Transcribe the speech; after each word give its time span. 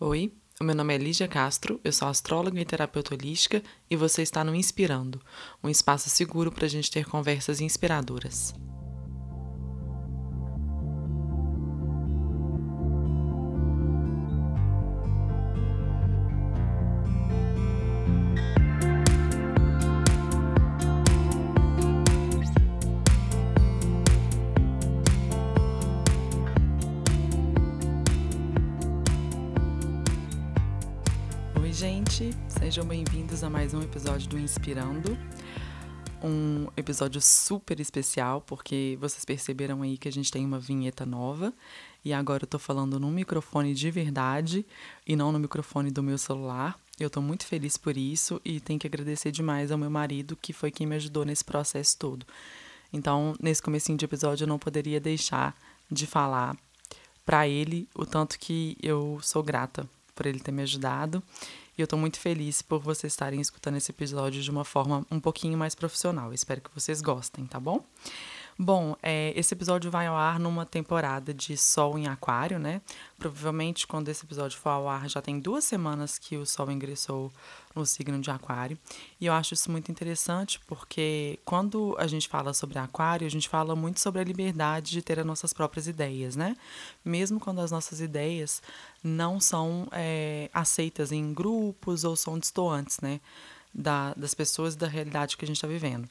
Oi, 0.00 0.32
o 0.60 0.64
meu 0.64 0.76
nome 0.76 0.94
é 0.94 0.96
Lígia 0.96 1.26
Castro, 1.26 1.80
eu 1.82 1.92
sou 1.92 2.06
astróloga 2.06 2.60
e 2.60 2.64
terapeuta 2.64 3.16
holística 3.16 3.60
e 3.90 3.96
você 3.96 4.22
está 4.22 4.44
no 4.44 4.54
Inspirando, 4.54 5.20
um 5.60 5.68
espaço 5.68 6.08
seguro 6.08 6.52
para 6.52 6.66
a 6.66 6.68
gente 6.68 6.88
ter 6.88 7.04
conversas 7.04 7.60
inspiradoras. 7.60 8.54
Episódio 33.98 34.28
do 34.28 34.38
Inspirando. 34.38 35.18
Um 36.22 36.68
episódio 36.76 37.20
super 37.20 37.80
especial, 37.80 38.40
porque 38.40 38.96
vocês 39.00 39.24
perceberam 39.24 39.82
aí 39.82 39.98
que 39.98 40.06
a 40.06 40.12
gente 40.12 40.30
tem 40.30 40.46
uma 40.46 40.60
vinheta 40.60 41.04
nova. 41.04 41.52
E 42.04 42.12
agora 42.12 42.44
eu 42.44 42.46
tô 42.46 42.60
falando 42.60 43.00
num 43.00 43.10
microfone 43.10 43.74
de 43.74 43.90
verdade 43.90 44.64
e 45.04 45.16
não 45.16 45.32
no 45.32 45.40
microfone 45.40 45.90
do 45.90 46.00
meu 46.00 46.16
celular. 46.16 46.78
Eu 47.00 47.10
tô 47.10 47.20
muito 47.20 47.44
feliz 47.44 47.76
por 47.76 47.96
isso 47.96 48.40
e 48.44 48.60
tenho 48.60 48.78
que 48.78 48.86
agradecer 48.86 49.32
demais 49.32 49.72
ao 49.72 49.78
meu 49.78 49.90
marido, 49.90 50.38
que 50.40 50.52
foi 50.52 50.70
quem 50.70 50.86
me 50.86 50.94
ajudou 50.94 51.24
nesse 51.24 51.44
processo 51.44 51.98
todo. 51.98 52.24
Então, 52.92 53.34
nesse 53.42 53.60
comecinho 53.60 53.98
de 53.98 54.04
episódio, 54.04 54.44
eu 54.44 54.48
não 54.48 54.60
poderia 54.60 55.00
deixar 55.00 55.56
de 55.90 56.06
falar 56.06 56.56
para 57.26 57.48
ele 57.48 57.88
o 57.96 58.06
tanto 58.06 58.38
que 58.38 58.76
eu 58.80 59.18
sou 59.22 59.42
grata 59.42 59.88
por 60.14 60.24
ele 60.24 60.38
ter 60.38 60.52
me 60.52 60.62
ajudado 60.62 61.20
e 61.78 61.80
eu 61.80 61.84
estou 61.84 61.98
muito 61.98 62.18
feliz 62.18 62.60
por 62.60 62.80
vocês 62.80 63.12
estarem 63.12 63.40
escutando 63.40 63.76
esse 63.76 63.92
episódio 63.92 64.42
de 64.42 64.50
uma 64.50 64.64
forma 64.64 65.06
um 65.08 65.20
pouquinho 65.20 65.56
mais 65.56 65.76
profissional. 65.76 66.32
espero 66.32 66.60
que 66.60 66.70
vocês 66.74 67.00
gostem, 67.00 67.46
tá 67.46 67.60
bom? 67.60 67.84
Bom, 68.60 68.96
é, 69.00 69.32
esse 69.36 69.54
episódio 69.54 69.88
vai 69.88 70.08
ao 70.08 70.16
ar 70.16 70.40
numa 70.40 70.66
temporada 70.66 71.32
de 71.32 71.56
Sol 71.56 71.96
em 71.96 72.08
Aquário, 72.08 72.58
né? 72.58 72.82
Provavelmente, 73.16 73.86
quando 73.86 74.08
esse 74.08 74.24
episódio 74.24 74.58
for 74.58 74.70
ao 74.70 74.88
ar, 74.88 75.08
já 75.08 75.22
tem 75.22 75.38
duas 75.38 75.62
semanas 75.62 76.18
que 76.18 76.36
o 76.36 76.44
Sol 76.44 76.68
ingressou 76.68 77.32
no 77.72 77.86
signo 77.86 78.20
de 78.20 78.32
Aquário. 78.32 78.76
E 79.20 79.26
eu 79.26 79.32
acho 79.32 79.54
isso 79.54 79.70
muito 79.70 79.92
interessante 79.92 80.58
porque 80.66 81.38
quando 81.44 81.94
a 82.00 82.08
gente 82.08 82.26
fala 82.26 82.52
sobre 82.52 82.80
Aquário, 82.80 83.28
a 83.28 83.30
gente 83.30 83.48
fala 83.48 83.76
muito 83.76 84.00
sobre 84.00 84.20
a 84.20 84.24
liberdade 84.24 84.90
de 84.90 85.02
ter 85.02 85.20
as 85.20 85.26
nossas 85.26 85.52
próprias 85.52 85.86
ideias, 85.86 86.34
né? 86.34 86.56
Mesmo 87.04 87.38
quando 87.38 87.60
as 87.60 87.70
nossas 87.70 88.00
ideias 88.00 88.60
não 89.04 89.38
são 89.38 89.86
é, 89.92 90.50
aceitas 90.52 91.12
em 91.12 91.32
grupos 91.32 92.02
ou 92.02 92.16
são 92.16 92.36
distantes, 92.36 92.98
né? 92.98 93.20
Da, 93.72 94.14
das 94.14 94.34
pessoas 94.34 94.74
e 94.74 94.78
da 94.78 94.88
realidade 94.88 95.36
que 95.36 95.44
a 95.44 95.46
gente 95.46 95.58
está 95.58 95.68
vivendo. 95.68 96.08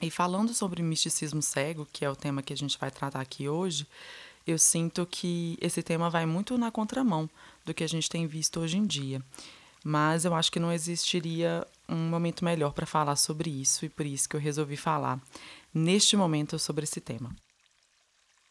E 0.00 0.10
falando 0.10 0.54
sobre 0.54 0.82
misticismo 0.82 1.42
cego, 1.42 1.86
que 1.92 2.04
é 2.04 2.10
o 2.10 2.16
tema 2.16 2.42
que 2.42 2.52
a 2.52 2.56
gente 2.56 2.78
vai 2.78 2.90
tratar 2.90 3.20
aqui 3.20 3.48
hoje, 3.48 3.86
eu 4.46 4.58
sinto 4.58 5.06
que 5.06 5.58
esse 5.60 5.82
tema 5.82 6.08
vai 6.08 6.24
muito 6.24 6.56
na 6.56 6.70
contramão 6.70 7.28
do 7.64 7.74
que 7.74 7.84
a 7.84 7.88
gente 7.88 8.08
tem 8.08 8.26
visto 8.26 8.60
hoje 8.60 8.78
em 8.78 8.86
dia. 8.86 9.22
Mas 9.84 10.24
eu 10.24 10.34
acho 10.34 10.50
que 10.50 10.60
não 10.60 10.72
existiria 10.72 11.66
um 11.88 12.08
momento 12.08 12.44
melhor 12.44 12.72
para 12.72 12.86
falar 12.86 13.16
sobre 13.16 13.50
isso 13.50 13.84
e 13.84 13.88
por 13.88 14.06
isso 14.06 14.28
que 14.28 14.36
eu 14.36 14.40
resolvi 14.40 14.76
falar 14.76 15.20
neste 15.72 16.16
momento 16.16 16.58
sobre 16.58 16.84
esse 16.84 17.00
tema. 17.00 17.34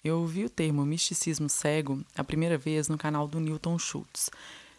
Eu 0.04 0.20
ouvi 0.20 0.46
o 0.46 0.50
termo 0.50 0.86
misticismo 0.86 1.50
cego 1.50 2.04
a 2.16 2.24
primeira 2.24 2.58
vez 2.58 2.88
no 2.88 2.98
canal 2.98 3.28
do 3.28 3.40
Newton 3.40 3.78
Schultz. 3.78 4.30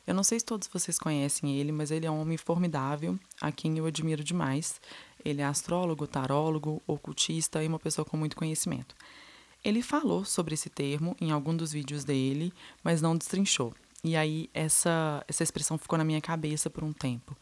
Eu 0.06 0.14
não 0.14 0.24
sei 0.24 0.40
se 0.40 0.46
todos 0.46 0.66
vocês 0.66 0.98
conhecem 0.98 1.56
ele, 1.56 1.70
mas 1.70 1.90
ele 1.90 2.06
é 2.06 2.10
um 2.10 2.20
homem 2.20 2.38
formidável, 2.38 3.18
a 3.40 3.52
quem 3.52 3.76
eu 3.76 3.86
admiro 3.86 4.24
demais. 4.24 4.80
Ele 5.24 5.42
é 5.42 5.44
astrólogo, 5.44 6.06
tarólogo, 6.06 6.82
ocultista 6.86 7.62
e 7.62 7.68
uma 7.68 7.78
pessoa 7.78 8.04
com 8.04 8.16
muito 8.16 8.36
conhecimento. 8.36 8.94
Ele 9.64 9.82
falou 9.82 10.24
sobre 10.24 10.54
esse 10.54 10.70
termo 10.70 11.16
em 11.20 11.30
algum 11.30 11.54
dos 11.54 11.72
vídeos 11.72 12.04
dele, 12.04 12.52
mas 12.82 13.02
não 13.02 13.16
destrinchou. 13.16 13.74
E 14.02 14.16
aí 14.16 14.48
essa 14.54 15.22
essa 15.28 15.42
expressão 15.42 15.76
ficou 15.76 15.98
na 15.98 16.04
minha 16.04 16.20
cabeça 16.20 16.70
por 16.70 16.82
um 16.82 16.92
tempo. 16.92 17.36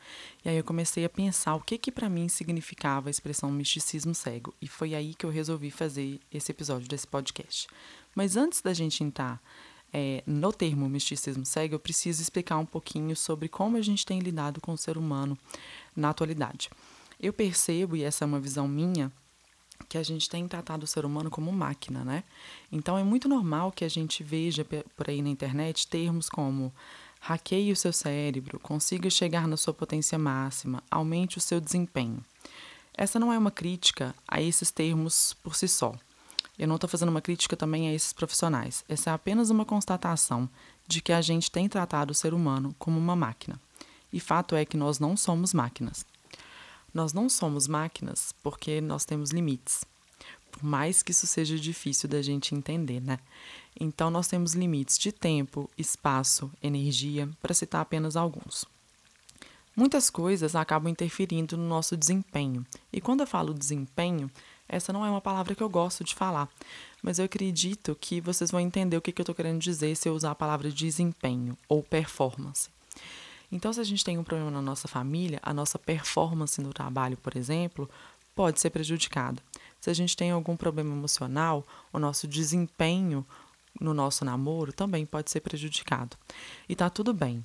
E 0.44 0.48
aí 0.48 0.56
eu 0.56 0.64
comecei 0.64 1.04
a 1.04 1.08
pensar 1.08 1.54
o 1.54 1.60
que 1.60 1.78
que 1.78 1.92
para 1.92 2.08
mim 2.08 2.28
significava 2.28 3.08
a 3.08 3.12
expressão 3.12 3.50
misticismo 3.50 4.14
cego, 4.14 4.52
e 4.60 4.66
foi 4.66 4.94
aí 4.94 5.14
que 5.14 5.24
eu 5.24 5.30
resolvi 5.30 5.70
fazer 5.70 6.20
esse 6.32 6.50
episódio 6.50 6.88
desse 6.88 7.06
podcast. 7.06 7.68
Mas 8.14 8.36
antes 8.36 8.60
da 8.60 8.74
gente 8.74 9.04
entrar 9.04 9.40
é, 9.92 10.22
no 10.26 10.52
termo 10.52 10.88
misticismo 10.88 11.46
cego, 11.46 11.76
eu 11.76 11.78
preciso 11.78 12.20
explicar 12.20 12.58
um 12.58 12.66
pouquinho 12.66 13.14
sobre 13.14 13.48
como 13.48 13.76
a 13.76 13.82
gente 13.82 14.04
tem 14.04 14.18
lidado 14.18 14.60
com 14.60 14.72
o 14.72 14.78
ser 14.78 14.98
humano 14.98 15.38
na 15.94 16.10
atualidade. 16.10 16.68
Eu 17.20 17.32
percebo, 17.32 17.96
e 17.96 18.02
essa 18.02 18.24
é 18.24 18.26
uma 18.26 18.38
visão 18.38 18.68
minha, 18.68 19.12
que 19.88 19.98
a 19.98 20.02
gente 20.02 20.28
tem 20.28 20.46
tratado 20.46 20.84
o 20.84 20.86
ser 20.86 21.04
humano 21.04 21.30
como 21.30 21.52
máquina, 21.52 22.04
né? 22.04 22.24
Então 22.70 22.98
é 22.98 23.02
muito 23.02 23.28
normal 23.28 23.72
que 23.72 23.84
a 23.84 23.88
gente 23.88 24.22
veja 24.22 24.64
por 24.64 25.08
aí 25.08 25.22
na 25.22 25.28
internet 25.28 25.86
termos 25.86 26.28
como 26.28 26.72
hackeie 27.20 27.72
o 27.72 27.76
seu 27.76 27.92
cérebro, 27.92 28.60
consiga 28.60 29.10
chegar 29.10 29.48
na 29.48 29.56
sua 29.56 29.74
potência 29.74 30.18
máxima, 30.18 30.82
aumente 30.90 31.38
o 31.38 31.40
seu 31.40 31.60
desempenho. 31.60 32.24
Essa 32.94 33.18
não 33.18 33.32
é 33.32 33.38
uma 33.38 33.50
crítica 33.50 34.14
a 34.26 34.40
esses 34.40 34.70
termos 34.70 35.34
por 35.42 35.54
si 35.54 35.68
só. 35.68 35.94
Eu 36.58 36.66
não 36.66 36.74
estou 36.74 36.90
fazendo 36.90 37.10
uma 37.10 37.22
crítica 37.22 37.56
também 37.56 37.88
a 37.88 37.94
esses 37.94 38.12
profissionais. 38.12 38.84
Essa 38.88 39.10
é 39.10 39.12
apenas 39.12 39.50
uma 39.50 39.64
constatação 39.64 40.48
de 40.86 41.00
que 41.00 41.12
a 41.12 41.20
gente 41.20 41.50
tem 41.50 41.68
tratado 41.68 42.10
o 42.10 42.14
ser 42.14 42.34
humano 42.34 42.74
como 42.78 42.98
uma 42.98 43.14
máquina. 43.14 43.60
E 44.12 44.18
fato 44.18 44.56
é 44.56 44.64
que 44.64 44.76
nós 44.76 44.98
não 44.98 45.16
somos 45.16 45.54
máquinas. 45.54 46.04
Nós 46.98 47.12
não 47.12 47.28
somos 47.28 47.68
máquinas 47.68 48.34
porque 48.42 48.80
nós 48.80 49.04
temos 49.04 49.30
limites. 49.30 49.84
Por 50.50 50.64
mais 50.64 51.00
que 51.00 51.12
isso 51.12 51.28
seja 51.28 51.56
difícil 51.56 52.08
da 52.08 52.20
gente 52.20 52.56
entender, 52.56 53.00
né? 53.00 53.20
Então, 53.78 54.10
nós 54.10 54.26
temos 54.26 54.54
limites 54.54 54.98
de 54.98 55.12
tempo, 55.12 55.70
espaço, 55.78 56.50
energia, 56.60 57.30
para 57.40 57.54
citar 57.54 57.82
apenas 57.82 58.16
alguns. 58.16 58.64
Muitas 59.76 60.10
coisas 60.10 60.56
acabam 60.56 60.90
interferindo 60.90 61.56
no 61.56 61.68
nosso 61.68 61.96
desempenho. 61.96 62.66
E 62.92 63.00
quando 63.00 63.20
eu 63.20 63.28
falo 63.28 63.54
desempenho, 63.54 64.28
essa 64.68 64.92
não 64.92 65.06
é 65.06 65.10
uma 65.10 65.20
palavra 65.20 65.54
que 65.54 65.62
eu 65.62 65.70
gosto 65.70 66.02
de 66.02 66.16
falar, 66.16 66.48
mas 67.00 67.20
eu 67.20 67.26
acredito 67.26 67.96
que 68.00 68.20
vocês 68.20 68.50
vão 68.50 68.58
entender 68.58 68.96
o 68.96 69.00
que, 69.00 69.12
eu 69.16 69.22
estou 69.22 69.36
querendo 69.36 69.60
dizer 69.60 69.94
se 69.94 70.08
eu 70.08 70.14
usar 70.14 70.32
a 70.32 70.34
palavra 70.34 70.68
desempenho 70.68 71.56
ou 71.68 71.80
performance. 71.80 72.68
Então, 73.50 73.72
se 73.72 73.80
a 73.80 73.84
gente 73.84 74.04
tem 74.04 74.18
um 74.18 74.24
problema 74.24 74.50
na 74.50 74.62
nossa 74.62 74.86
família, 74.86 75.40
a 75.42 75.54
nossa 75.54 75.78
performance 75.78 76.60
no 76.60 76.72
trabalho, 76.72 77.16
por 77.16 77.36
exemplo, 77.36 77.88
pode 78.34 78.60
ser 78.60 78.70
prejudicada. 78.70 79.42
Se 79.80 79.90
a 79.90 79.94
gente 79.94 80.16
tem 80.16 80.30
algum 80.30 80.56
problema 80.56 80.94
emocional, 80.94 81.66
o 81.92 81.98
nosso 81.98 82.28
desempenho 82.28 83.26
no 83.80 83.94
nosso 83.94 84.24
namoro 84.24 84.72
também 84.72 85.06
pode 85.06 85.30
ser 85.30 85.40
prejudicado. 85.40 86.16
E 86.68 86.74
tá 86.74 86.90
tudo 86.90 87.12
bem. 87.14 87.44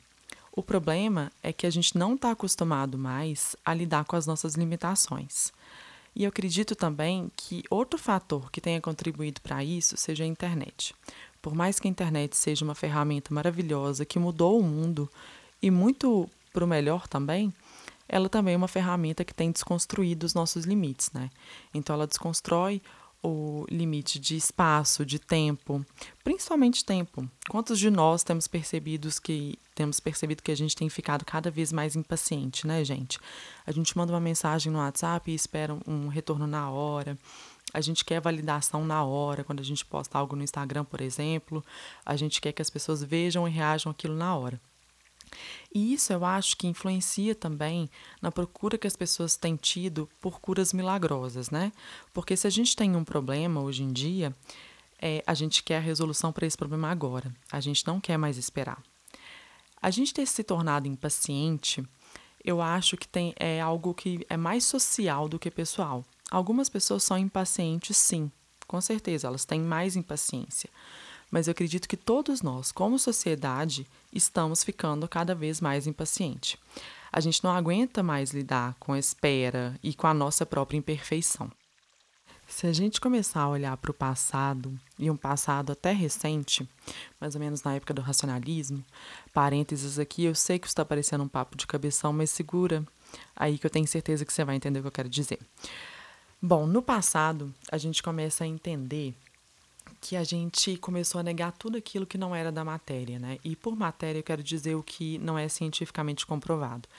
O 0.52 0.62
problema 0.62 1.32
é 1.42 1.52
que 1.52 1.66
a 1.66 1.70
gente 1.70 1.98
não 1.98 2.16
está 2.16 2.32
acostumado 2.32 2.98
mais 2.98 3.56
a 3.66 3.74
lidar 3.74 4.06
com 4.06 4.16
as 4.16 4.28
nossas 4.28 4.54
limitações. 4.56 5.52
E 6.16 6.26
eu 6.26 6.30
acredito 6.30 6.76
também 6.76 7.32
que 7.36 7.64
outro 7.70 7.98
fator 7.98 8.52
que 8.52 8.62
tenha 8.62 8.80
contribuído 8.80 9.42
para 9.42 9.64
isso 9.64 9.98
seja 9.98 10.24
a 10.24 10.28
internet. 10.28 10.94
Por 11.42 11.56
mais 11.56 11.80
que 11.80 11.88
a 11.88 11.92
internet 11.92 12.38
seja 12.38 12.64
uma 12.64 12.76
ferramenta 12.76 13.34
maravilhosa 13.34 14.06
que 14.06 14.20
mudou 14.20 14.60
o 14.60 14.64
mundo, 14.64 15.10
e 15.64 15.72
muito 15.72 16.30
para 16.52 16.66
o 16.66 16.68
melhor 16.68 17.08
também, 17.08 17.54
ela 18.08 18.28
também 18.28 18.54
é 18.54 18.58
uma 18.58 18.68
ferramenta 18.68 19.24
que 19.24 19.34
tem 19.34 19.50
desconstruído 19.50 20.26
os 20.26 20.34
nossos 20.34 20.66
limites, 20.66 21.10
né? 21.14 21.30
Então 21.74 21.96
ela 21.96 22.06
desconstrói 22.06 22.82
o 23.24 23.66
limite 23.72 24.20
de 24.20 24.36
espaço, 24.36 25.06
de 25.06 25.18
tempo, 25.18 25.84
principalmente 26.22 26.84
tempo. 26.84 27.26
Quantos 27.48 27.80
de 27.80 27.90
nós 27.90 28.22
temos 28.22 28.46
percebido 28.46 29.10
que 29.24 29.58
temos 29.74 30.02
percebido 30.02 30.44
que 30.44 30.52
a 30.52 30.58
gente 30.58 30.76
tem 30.76 30.90
ficado 30.90 31.24
cada 31.24 31.50
vez 31.50 31.72
mais 31.72 31.96
impaciente, 31.96 32.68
né, 32.68 32.84
gente? 32.84 33.18
A 33.66 33.72
gente 33.72 33.98
manda 33.98 34.12
uma 34.12 34.20
mensagem 34.20 34.70
no 34.70 34.80
WhatsApp 34.80 35.32
e 35.32 35.34
espera 35.34 35.78
um 35.88 36.10
retorno 36.10 36.46
na 36.46 36.70
hora. 36.70 37.18
A 37.74 37.80
gente 37.80 38.04
quer 38.04 38.20
validação 38.20 38.86
na 38.86 39.02
hora, 39.06 39.46
quando 39.46 39.62
a 39.62 39.64
gente 39.64 39.86
posta 39.86 40.18
algo 40.18 40.36
no 40.36 40.44
Instagram, 40.44 40.84
por 40.84 41.00
exemplo, 41.00 41.64
a 42.06 42.18
gente 42.18 42.42
quer 42.42 42.52
que 42.52 42.62
as 42.62 42.70
pessoas 42.70 43.02
vejam 43.02 43.48
e 43.48 43.52
reajam 43.52 43.94
aquilo 43.94 44.14
na 44.14 44.36
hora. 44.36 44.60
E 45.74 45.94
isso 45.94 46.14
eu 46.14 46.24
acho 46.24 46.58
que 46.58 46.68
influencia 46.68 47.34
também 47.34 47.90
na 48.22 48.32
procura 48.32 48.78
que 48.78 48.88
as 48.88 48.96
pessoas 48.96 49.36
têm 49.36 49.56
tido 49.56 50.10
por 50.22 50.40
curas 50.40 50.74
milagrosas, 50.74 51.50
né? 51.50 51.72
Porque 52.14 52.36
se 52.38 52.48
a 52.48 52.50
gente 52.50 52.76
tem 52.76 52.96
um 52.96 53.04
problema 53.04 53.62
hoje 53.62 53.84
em 53.84 53.92
dia, 53.92 54.36
é, 55.02 55.24
a 55.28 55.34
gente 55.34 55.64
quer 55.64 55.78
a 55.78 55.82
resolução 55.82 56.32
para 56.32 56.46
esse 56.46 56.58
problema 56.58 56.90
agora. 56.90 57.34
A 57.52 57.60
gente 57.60 57.86
não 57.86 58.00
quer 58.00 58.18
mais 58.18 58.38
esperar. 58.38 58.82
A 59.82 59.92
gente 59.92 60.14
ter 60.14 60.26
se 60.26 60.44
tornado 60.44 60.88
impaciente, 60.88 61.84
eu 62.44 62.62
acho 62.62 62.96
que 62.96 63.08
tem, 63.08 63.34
é 63.38 63.60
algo 63.60 63.94
que 63.94 64.26
é 64.30 64.38
mais 64.38 64.64
social 64.64 65.28
do 65.28 65.38
que 65.38 65.52
pessoal. 65.52 66.06
Algumas 66.32 66.70
pessoas 66.70 67.04
são 67.04 67.18
impacientes, 67.18 67.98
sim, 67.98 68.32
com 68.66 68.80
certeza, 68.82 69.28
elas 69.28 69.46
têm 69.46 69.60
mais 69.60 69.96
impaciência. 69.96 70.70
Mas 71.34 71.48
eu 71.48 71.52
acredito 71.52 71.90
que 71.90 71.98
todos 71.98 72.44
nós, 72.44 72.72
como 72.72 73.00
sociedade, 73.00 73.88
estamos 74.14 74.64
ficando 74.64 75.08
cada 75.08 75.34
vez 75.34 75.60
mais 75.60 75.88
impacientes. 75.88 76.58
A 77.12 77.20
gente 77.20 77.44
não 77.44 77.50
aguenta 77.50 78.04
mais 78.04 78.30
lidar 78.30 78.76
com 78.80 78.94
a 78.94 79.00
espera 79.00 79.76
e 79.82 79.96
com 79.96 80.06
a 80.06 80.14
nossa 80.14 80.46
própria 80.46 80.78
imperfeição. 80.78 81.52
Se 82.48 82.68
a 82.68 82.72
gente 82.72 83.02
começar 83.02 83.42
a 83.42 83.50
olhar 83.50 83.76
para 83.78 83.90
o 83.90 83.96
passado, 83.96 84.80
e 85.00 85.10
um 85.10 85.18
passado 85.18 85.72
até 85.72 85.92
recente, 85.92 86.70
mais 87.20 87.34
ou 87.34 87.42
menos 87.42 87.64
na 87.64 87.74
época 87.74 87.96
do 87.96 88.02
racionalismo, 88.04 88.86
parênteses 89.34 89.98
aqui, 89.98 90.26
eu 90.26 90.36
sei 90.36 90.60
que 90.60 90.68
está 90.68 90.86
parecendo 90.86 91.24
um 91.24 91.28
papo 91.28 91.58
de 91.58 91.66
cabeção, 91.66 92.14
mas 92.14 92.30
segura 92.30 92.86
aí 93.36 93.58
que 93.58 93.66
eu 93.66 93.72
tenho 93.72 93.88
certeza 93.88 94.24
que 94.24 94.32
você 94.32 94.46
vai 94.46 94.56
entender 94.56 94.78
o 94.78 94.82
que 94.84 94.88
eu 94.88 94.92
quero 94.92 95.10
dizer. 95.10 95.40
Bom, 96.40 96.68
no 96.68 96.84
passado, 96.84 97.52
a 97.72 97.78
gente 97.80 98.04
começa 98.04 98.44
a 98.44 98.48
entender 98.48 99.16
que 100.04 100.18
a 100.18 100.24
gente 100.26 100.76
começou 100.76 101.22
a 101.22 101.24
negar 101.24 101.54
tudo 101.54 101.78
aquilo 101.78 102.06
que 102.06 102.18
não 102.18 102.36
era 102.36 102.52
da 102.52 102.66
matéria, 102.66 103.18
né? 103.18 103.40
E 103.42 103.56
por 103.56 103.74
matéria 103.74 104.20
eu 104.20 104.24
quero 104.24 104.44
dizer 104.44 104.76
o 104.76 104.84
que 104.84 105.18
não 105.20 105.38
é 105.38 105.48
cientificamente 105.48 106.26
comprovado. 106.26 106.90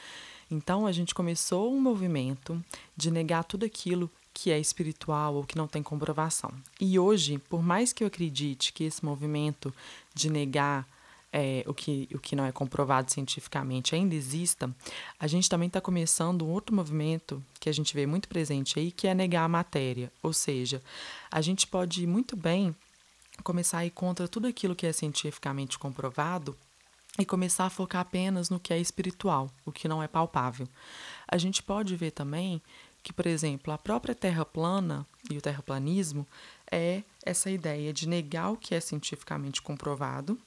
Então 0.50 0.86
a 0.86 0.92
gente 0.92 1.14
começou 1.14 1.70
um 1.70 1.78
movimento 1.78 2.58
de 2.96 3.10
negar 3.10 3.44
tudo 3.44 3.66
aquilo 3.66 4.10
que 4.32 4.50
é 4.50 4.58
espiritual 4.58 5.34
ou 5.34 5.44
que 5.44 5.56
não 5.56 5.68
tem 5.68 5.82
comprovação. 5.82 6.50
E 6.80 6.98
hoje, 6.98 7.36
por 7.50 7.62
mais 7.62 7.92
que 7.92 8.02
eu 8.02 8.08
acredite 8.08 8.72
que 8.72 8.84
esse 8.84 9.04
movimento 9.04 9.72
de 10.14 10.30
negar 10.30 10.88
é, 11.30 11.62
o, 11.66 11.74
que, 11.74 12.08
o 12.14 12.18
que 12.18 12.34
não 12.34 12.46
é 12.46 12.52
comprovado 12.52 13.12
cientificamente 13.12 13.94
ainda 13.94 14.14
exista, 14.14 14.74
a 15.20 15.26
gente 15.26 15.48
também 15.48 15.66
está 15.66 15.80
começando 15.80 16.46
um 16.46 16.50
outro 16.50 16.74
movimento 16.74 17.42
que 17.60 17.68
a 17.68 17.72
gente 17.72 17.92
vê 17.92 18.06
muito 18.06 18.28
presente 18.28 18.78
aí, 18.78 18.90
que 18.90 19.06
é 19.06 19.14
negar 19.14 19.44
a 19.44 19.48
matéria. 19.48 20.10
Ou 20.22 20.32
seja, 20.32 20.80
a 21.30 21.42
gente 21.42 21.66
pode 21.66 22.06
muito 22.06 22.34
bem 22.34 22.74
começar 23.42 23.78
a 23.78 23.86
ir 23.86 23.90
contra 23.90 24.28
tudo 24.28 24.46
aquilo 24.46 24.74
que 24.74 24.86
é 24.86 24.92
cientificamente 24.92 25.78
comprovado 25.78 26.56
e 27.18 27.24
começar 27.24 27.66
a 27.66 27.70
focar 27.70 28.02
apenas 28.02 28.50
no 28.50 28.60
que 28.60 28.72
é 28.72 28.78
espiritual, 28.78 29.50
o 29.64 29.72
que 29.72 29.88
não 29.88 30.02
é 30.02 30.08
palpável. 30.08 30.68
A 31.28 31.38
gente 31.38 31.62
pode 31.62 31.94
ver 31.96 32.10
também 32.10 32.60
que, 33.02 33.12
por 33.12 33.26
exemplo, 33.26 33.72
a 33.72 33.78
própria 33.78 34.14
Terra 34.14 34.44
plana 34.44 35.06
e 35.30 35.36
o 35.36 35.40
terraplanismo 35.40 36.26
é 36.70 37.02
essa 37.24 37.50
ideia 37.50 37.92
de 37.92 38.08
negar 38.08 38.50
o 38.50 38.56
que 38.56 38.74
é 38.74 38.80
cientificamente 38.80 39.60
comprovado 39.62 40.38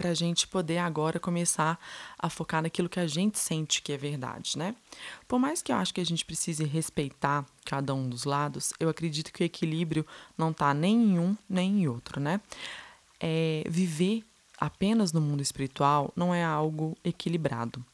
para 0.00 0.10
a 0.10 0.14
gente 0.14 0.48
poder 0.48 0.78
agora 0.78 1.20
começar 1.20 1.78
a 2.18 2.30
focar 2.30 2.62
naquilo 2.62 2.88
que 2.88 2.98
a 2.98 3.06
gente 3.06 3.38
sente 3.38 3.82
que 3.82 3.92
é 3.92 3.98
verdade, 3.98 4.56
né? 4.56 4.74
Por 5.28 5.38
mais 5.38 5.60
que 5.60 5.70
eu 5.70 5.76
acho 5.76 5.92
que 5.92 6.00
a 6.00 6.06
gente 6.06 6.24
precise 6.24 6.64
respeitar 6.64 7.44
cada 7.66 7.94
um 7.94 8.08
dos 8.08 8.24
lados, 8.24 8.72
eu 8.80 8.88
acredito 8.88 9.30
que 9.30 9.42
o 9.42 9.44
equilíbrio 9.44 10.06
não 10.38 10.52
está 10.52 10.72
nem 10.72 10.96
em 10.96 11.18
um 11.18 11.36
nem 11.46 11.82
em 11.82 11.88
outro, 11.88 12.18
né? 12.18 12.40
É, 13.20 13.62
viver 13.68 14.24
apenas 14.58 15.12
no 15.12 15.20
mundo 15.20 15.42
espiritual 15.42 16.10
não 16.16 16.34
é 16.34 16.42
algo 16.42 16.96
equilibrado. 17.04 17.84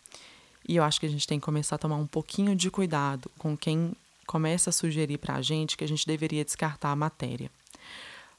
E 0.69 0.77
eu 0.77 0.85
acho 0.85 1.01
que 1.01 1.07
a 1.07 1.11
gente 1.11 1.27
tem 1.27 1.41
que 1.41 1.45
começar 1.45 1.75
a 1.75 1.79
tomar 1.79 1.97
um 1.97 2.07
pouquinho 2.07 2.55
de 2.55 2.71
cuidado 2.71 3.29
com 3.37 3.57
quem 3.57 3.97
começa 4.29 4.71
a 4.71 4.73
sugerir 4.73 5.19
para 5.19 5.35
a 5.35 5.43
gente 5.43 5.77
que 5.77 5.83
a 5.83 5.89
gente 5.89 6.07
deveria 6.07 6.45
descartar 6.45 6.93
a 6.93 6.97
matéria. 6.97 7.51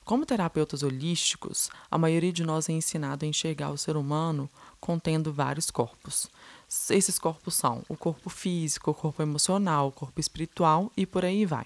Como 0.07 0.25
terapeutas 0.25 0.83
holísticos, 0.83 1.69
a 1.91 1.97
maioria 1.97 2.31
de 2.31 2.41
nós 2.41 2.69
é 2.69 2.71
ensinado 2.71 3.25
a 3.25 3.27
enxergar 3.27 3.71
o 3.71 3.77
ser 3.77 3.97
humano 3.97 4.49
contendo 4.79 5.33
vários 5.33 5.69
corpos. 5.69 6.31
Esses 6.89 7.19
corpos 7.19 7.55
são 7.55 7.83
o 7.89 7.97
corpo 7.97 8.29
físico, 8.29 8.91
o 8.91 8.93
corpo 8.93 9.21
emocional, 9.21 9.89
o 9.89 9.91
corpo 9.91 10.17
espiritual 10.17 10.89
e 10.95 11.05
por 11.05 11.25
aí 11.25 11.45
vai. 11.45 11.65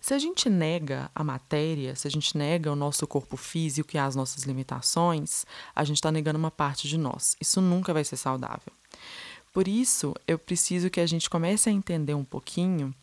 Se 0.00 0.14
a 0.14 0.18
gente 0.20 0.48
nega 0.48 1.10
a 1.12 1.24
matéria, 1.24 1.96
se 1.96 2.06
a 2.06 2.10
gente 2.10 2.38
nega 2.38 2.70
o 2.70 2.76
nosso 2.76 3.04
corpo 3.04 3.36
físico 3.36 3.96
e 3.96 3.98
as 3.98 4.14
nossas 4.14 4.44
limitações, 4.44 5.44
a 5.74 5.82
gente 5.82 5.96
está 5.96 6.12
negando 6.12 6.38
uma 6.38 6.52
parte 6.52 6.86
de 6.86 6.96
nós. 6.96 7.36
Isso 7.40 7.60
nunca 7.60 7.92
vai 7.92 8.04
ser 8.04 8.16
saudável. 8.16 8.72
Por 9.52 9.66
isso, 9.66 10.14
eu 10.28 10.38
preciso 10.38 10.88
que 10.88 11.00
a 11.00 11.06
gente 11.06 11.28
comece 11.28 11.68
a 11.68 11.72
entender 11.72 12.14
um 12.14 12.24
pouquinho 12.24 12.94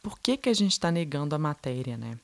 por 0.00 0.16
que, 0.20 0.36
que 0.36 0.48
a 0.48 0.54
gente 0.54 0.70
está 0.70 0.92
negando 0.92 1.34
a 1.34 1.38
matéria, 1.40 1.96
né? 1.96 2.16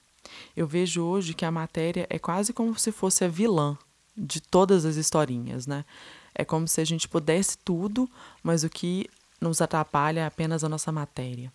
Eu 0.56 0.66
vejo 0.66 1.02
hoje 1.02 1.34
que 1.34 1.44
a 1.44 1.50
matéria 1.50 2.06
é 2.08 2.19
quase 2.19 2.52
como 2.52 2.78
se 2.78 2.92
fosse 2.92 3.24
a 3.24 3.28
vilã 3.28 3.76
de 4.16 4.40
todas 4.40 4.84
as 4.84 4.96
historinhas, 4.96 5.66
né? 5.66 5.84
É 6.34 6.44
como 6.44 6.66
se 6.66 6.80
a 6.80 6.84
gente 6.84 7.08
pudesse 7.08 7.58
tudo, 7.58 8.08
mas 8.42 8.64
o 8.64 8.70
que 8.70 9.08
nos 9.40 9.60
atrapalha 9.60 10.20
é 10.20 10.26
apenas 10.26 10.64
a 10.64 10.69
nossa 10.69 10.92
matéria. 10.92 11.52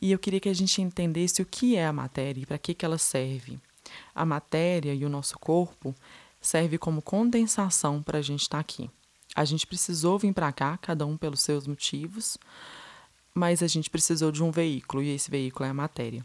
E 0.00 0.10
eu 0.10 0.18
queria 0.18 0.40
que 0.40 0.48
a 0.48 0.54
gente 0.54 0.80
entendesse 0.80 1.42
o 1.42 1.46
que 1.46 1.76
é 1.76 1.86
a 1.86 1.92
matéria 1.92 2.40
e 2.40 2.46
para 2.46 2.58
que, 2.58 2.74
que 2.74 2.84
ela 2.84 2.98
serve. 2.98 3.58
A 4.14 4.24
matéria 4.24 4.94
e 4.94 5.04
o 5.04 5.08
nosso 5.08 5.38
corpo 5.38 5.94
serve 6.40 6.78
como 6.78 7.02
condensação 7.02 8.02
para 8.02 8.18
a 8.18 8.22
gente 8.22 8.42
estar 8.42 8.56
tá 8.56 8.60
aqui. 8.60 8.90
A 9.34 9.44
gente 9.44 9.66
precisou 9.66 10.18
vir 10.18 10.32
para 10.32 10.52
cá, 10.52 10.76
cada 10.78 11.06
um 11.06 11.16
pelos 11.16 11.42
seus 11.42 11.66
motivos, 11.66 12.36
mas 13.34 13.62
a 13.62 13.66
gente 13.66 13.88
precisou 13.88 14.30
de 14.32 14.42
um 14.42 14.50
veículo 14.50 15.02
e 15.02 15.14
esse 15.14 15.30
veículo 15.30 15.66
é 15.66 15.70
a 15.70 15.74
matéria. 15.74 16.24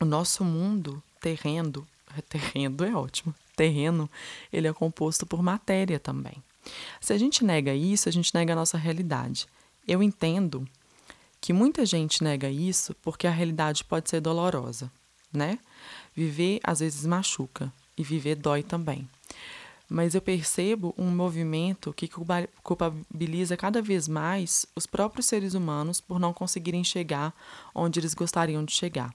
O 0.00 0.04
nosso 0.04 0.44
mundo 0.44 1.02
terreno, 1.20 1.86
terreno 2.28 2.84
é 2.84 2.94
ótimo, 2.94 3.34
terreno, 3.56 4.10
ele 4.52 4.66
é 4.66 4.72
composto 4.72 5.26
por 5.26 5.42
matéria 5.42 5.98
também. 5.98 6.42
Se 7.00 7.12
a 7.12 7.18
gente 7.18 7.44
nega 7.44 7.74
isso, 7.74 8.08
a 8.08 8.12
gente 8.12 8.34
nega 8.34 8.52
a 8.52 8.56
nossa 8.56 8.78
realidade. 8.78 9.46
Eu 9.86 10.02
entendo 10.02 10.66
que 11.40 11.52
muita 11.52 11.84
gente 11.84 12.24
nega 12.24 12.48
isso 12.50 12.94
porque 13.02 13.26
a 13.26 13.30
realidade 13.30 13.84
pode 13.84 14.08
ser 14.08 14.20
dolorosa, 14.20 14.90
né? 15.32 15.58
Viver 16.14 16.60
às 16.64 16.80
vezes 16.80 17.04
machuca 17.04 17.72
e 17.96 18.02
viver 18.02 18.36
dói 18.36 18.62
também 18.62 19.08
mas 19.88 20.14
eu 20.14 20.22
percebo 20.22 20.94
um 20.96 21.10
movimento 21.10 21.92
que 21.92 22.08
culpabiliza 22.62 23.56
cada 23.56 23.82
vez 23.82 24.08
mais 24.08 24.66
os 24.74 24.86
próprios 24.86 25.26
seres 25.26 25.54
humanos 25.54 26.00
por 26.00 26.18
não 26.18 26.32
conseguirem 26.32 26.82
chegar 26.82 27.34
onde 27.74 28.00
eles 28.00 28.14
gostariam 28.14 28.64
de 28.64 28.72
chegar. 28.72 29.14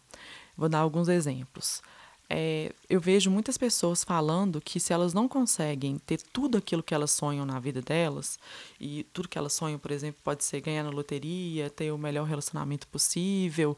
Vou 0.59 0.67
dar 0.67 0.79
alguns 0.79 1.07
exemplos. 1.07 1.81
É, 2.29 2.71
eu 2.89 2.99
vejo 2.99 3.31
muitas 3.31 3.57
pessoas 3.57 4.03
falando 4.03 4.61
que 4.61 4.79
se 4.79 4.93
elas 4.93 5.13
não 5.13 5.27
conseguem 5.27 5.97
ter 5.97 6.21
tudo 6.21 6.57
aquilo 6.57 6.83
que 6.83 6.93
elas 6.93 7.11
sonham 7.11 7.45
na 7.45 7.59
vida 7.59 7.81
delas, 7.81 8.37
e 8.79 9.03
tudo 9.13 9.29
que 9.29 9.37
elas 9.37 9.53
sonham, 9.53 9.79
por 9.79 9.89
exemplo, 9.89 10.21
pode 10.23 10.43
ser 10.43 10.61
ganhar 10.61 10.83
na 10.83 10.89
loteria, 10.89 11.69
ter 11.69 11.91
o 11.91 11.97
melhor 11.97 12.27
relacionamento 12.27 12.87
possível, 12.87 13.75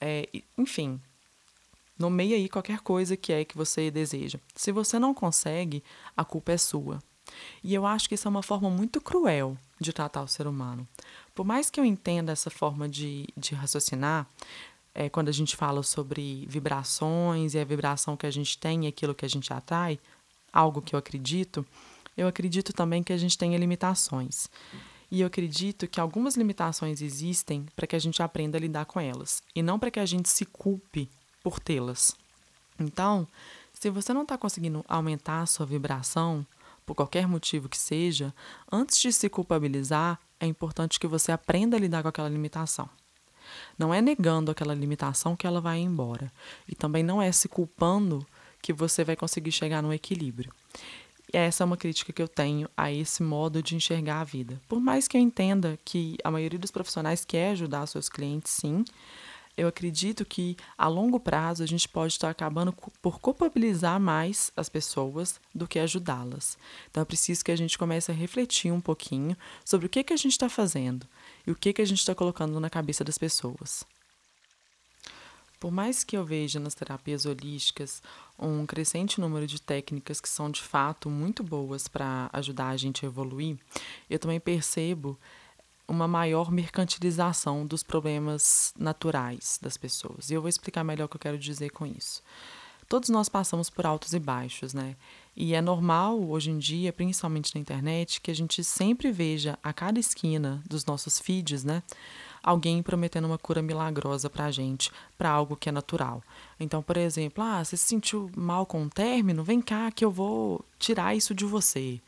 é, 0.00 0.28
enfim, 0.56 1.00
Nomeie 2.00 2.32
aí 2.32 2.48
qualquer 2.48 2.80
coisa 2.80 3.14
que 3.14 3.30
é 3.30 3.44
que 3.44 3.58
você 3.58 3.90
deseja. 3.90 4.38
Se 4.54 4.72
você 4.72 4.98
não 4.98 5.12
consegue, 5.12 5.84
a 6.16 6.24
culpa 6.24 6.52
é 6.52 6.56
sua. 6.56 6.98
E 7.62 7.74
eu 7.74 7.84
acho 7.84 8.08
que 8.08 8.14
isso 8.14 8.26
é 8.26 8.30
uma 8.30 8.42
forma 8.42 8.70
muito 8.70 9.02
cruel 9.02 9.54
de 9.78 9.92
tratar 9.92 10.22
o 10.22 10.28
ser 10.28 10.46
humano. 10.46 10.88
Por 11.34 11.44
mais 11.44 11.68
que 11.68 11.78
eu 11.78 11.84
entenda 11.84 12.32
essa 12.32 12.50
forma 12.50 12.88
de, 12.88 13.28
de 13.36 13.54
raciocinar, 13.54 14.26
é, 14.94 15.08
quando 15.08 15.28
a 15.28 15.32
gente 15.32 15.56
fala 15.56 15.82
sobre 15.82 16.46
vibrações 16.48 17.54
e 17.54 17.58
a 17.58 17.64
vibração 17.64 18.16
que 18.16 18.26
a 18.26 18.30
gente 18.30 18.58
tem 18.58 18.84
e 18.84 18.88
aquilo 18.88 19.14
que 19.14 19.24
a 19.24 19.28
gente 19.28 19.52
atrai, 19.52 19.98
algo 20.52 20.82
que 20.82 20.94
eu 20.94 20.98
acredito, 20.98 21.64
eu 22.16 22.26
acredito 22.26 22.72
também 22.72 23.02
que 23.02 23.12
a 23.12 23.16
gente 23.16 23.38
tenha 23.38 23.58
limitações. 23.58 24.48
E 25.10 25.22
eu 25.22 25.26
acredito 25.26 25.88
que 25.88 26.00
algumas 26.00 26.36
limitações 26.36 27.02
existem 27.02 27.66
para 27.74 27.86
que 27.86 27.96
a 27.96 27.98
gente 27.98 28.22
aprenda 28.22 28.58
a 28.58 28.60
lidar 28.60 28.84
com 28.84 29.00
elas, 29.00 29.42
e 29.54 29.62
não 29.62 29.78
para 29.78 29.90
que 29.90 30.00
a 30.00 30.06
gente 30.06 30.28
se 30.28 30.44
culpe 30.44 31.10
por 31.42 31.58
tê-las. 31.58 32.16
Então, 32.78 33.26
se 33.72 33.90
você 33.90 34.12
não 34.12 34.22
está 34.22 34.38
conseguindo 34.38 34.84
aumentar 34.88 35.42
a 35.42 35.46
sua 35.46 35.66
vibração, 35.66 36.46
por 36.86 36.94
qualquer 36.94 37.26
motivo 37.26 37.68
que 37.68 37.78
seja, 37.78 38.34
antes 38.70 38.98
de 39.00 39.12
se 39.12 39.28
culpabilizar, 39.28 40.18
é 40.38 40.46
importante 40.46 40.98
que 40.98 41.06
você 41.06 41.30
aprenda 41.30 41.76
a 41.76 41.80
lidar 41.80 42.02
com 42.02 42.08
aquela 42.08 42.28
limitação. 42.28 42.88
Não 43.78 43.92
é 43.92 44.00
negando 44.00 44.50
aquela 44.50 44.74
limitação 44.74 45.36
que 45.36 45.46
ela 45.46 45.60
vai 45.60 45.78
embora. 45.78 46.32
E 46.68 46.74
também 46.74 47.02
não 47.02 47.20
é 47.20 47.30
se 47.32 47.48
culpando 47.48 48.26
que 48.62 48.72
você 48.72 49.04
vai 49.04 49.16
conseguir 49.16 49.52
chegar 49.52 49.82
no 49.82 49.92
equilíbrio. 49.92 50.52
E 51.32 51.36
essa 51.36 51.62
é 51.62 51.66
uma 51.66 51.76
crítica 51.76 52.12
que 52.12 52.20
eu 52.20 52.28
tenho 52.28 52.68
a 52.76 52.92
esse 52.92 53.22
modo 53.22 53.62
de 53.62 53.76
enxergar 53.76 54.20
a 54.20 54.24
vida. 54.24 54.60
Por 54.68 54.80
mais 54.80 55.06
que 55.06 55.16
eu 55.16 55.20
entenda 55.20 55.78
que 55.84 56.16
a 56.24 56.30
maioria 56.30 56.58
dos 56.58 56.72
profissionais 56.72 57.24
quer 57.24 57.52
ajudar 57.52 57.86
seus 57.86 58.08
clientes, 58.08 58.52
sim, 58.52 58.84
eu 59.56 59.68
acredito 59.68 60.24
que 60.24 60.56
a 60.76 60.88
longo 60.88 61.20
prazo 61.20 61.62
a 61.62 61.66
gente 61.66 61.88
pode 61.88 62.14
estar 62.14 62.30
acabando 62.30 62.72
por 63.02 63.20
culpabilizar 63.20 64.00
mais 64.00 64.50
as 64.56 64.68
pessoas 64.68 65.40
do 65.54 65.68
que 65.68 65.78
ajudá-las. 65.78 66.56
Então 66.90 67.02
é 67.02 67.04
preciso 67.04 67.44
que 67.44 67.52
a 67.52 67.56
gente 67.56 67.78
comece 67.78 68.10
a 68.10 68.14
refletir 68.14 68.72
um 68.72 68.80
pouquinho 68.80 69.36
sobre 69.64 69.86
o 69.86 69.88
que, 69.88 70.02
que 70.02 70.12
a 70.12 70.16
gente 70.16 70.32
está 70.32 70.48
fazendo 70.48 71.06
e 71.50 71.52
o 71.52 71.56
que, 71.56 71.72
que 71.72 71.82
a 71.82 71.84
gente 71.84 71.98
está 71.98 72.14
colocando 72.14 72.60
na 72.60 72.70
cabeça 72.70 73.02
das 73.02 73.18
pessoas. 73.18 73.84
Por 75.58 75.72
mais 75.72 76.04
que 76.04 76.16
eu 76.16 76.24
veja 76.24 76.60
nas 76.60 76.74
terapias 76.74 77.26
holísticas 77.26 78.00
um 78.38 78.64
crescente 78.64 79.20
número 79.20 79.46
de 79.46 79.60
técnicas 79.60 80.20
que 80.20 80.28
são 80.28 80.48
de 80.48 80.62
fato 80.62 81.10
muito 81.10 81.42
boas 81.42 81.88
para 81.88 82.30
ajudar 82.32 82.68
a 82.68 82.76
gente 82.76 83.04
a 83.04 83.08
evoluir, 83.08 83.58
eu 84.08 84.18
também 84.18 84.38
percebo 84.40 85.18
uma 85.88 86.06
maior 86.06 86.52
mercantilização 86.52 87.66
dos 87.66 87.82
problemas 87.82 88.72
naturais 88.78 89.58
das 89.60 89.76
pessoas. 89.76 90.30
E 90.30 90.34
eu 90.34 90.40
vou 90.40 90.48
explicar 90.48 90.84
melhor 90.84 91.06
o 91.06 91.08
que 91.08 91.16
eu 91.16 91.20
quero 91.20 91.38
dizer 91.38 91.70
com 91.70 91.84
isso. 91.84 92.22
todos 92.88 93.08
nós 93.08 93.28
passamos 93.28 93.68
por 93.68 93.84
altos 93.86 94.14
e 94.14 94.20
baixos, 94.20 94.72
né? 94.72 94.96
E 95.42 95.54
é 95.54 95.62
normal 95.62 96.22
hoje 96.28 96.50
em 96.50 96.58
dia, 96.58 96.92
principalmente 96.92 97.54
na 97.54 97.62
internet, 97.62 98.20
que 98.20 98.30
a 98.30 98.34
gente 98.34 98.62
sempre 98.62 99.10
veja 99.10 99.58
a 99.62 99.72
cada 99.72 99.98
esquina 99.98 100.62
dos 100.68 100.84
nossos 100.84 101.18
feeds, 101.18 101.64
né? 101.64 101.82
Alguém 102.42 102.82
prometendo 102.82 103.24
uma 103.24 103.38
cura 103.38 103.62
milagrosa 103.62 104.28
pra 104.28 104.50
gente, 104.50 104.92
para 105.16 105.30
algo 105.30 105.56
que 105.56 105.70
é 105.70 105.72
natural. 105.72 106.22
Então, 106.60 106.82
por 106.82 106.98
exemplo, 106.98 107.42
ah, 107.42 107.64
você 107.64 107.74
se 107.74 107.84
sentiu 107.84 108.30
mal 108.36 108.66
com 108.66 108.84
o 108.84 108.90
término? 108.90 109.42
Vem 109.42 109.62
cá 109.62 109.90
que 109.90 110.04
eu 110.04 110.10
vou 110.10 110.62
tirar 110.78 111.16
isso 111.16 111.34
de 111.34 111.46
você. 111.46 112.02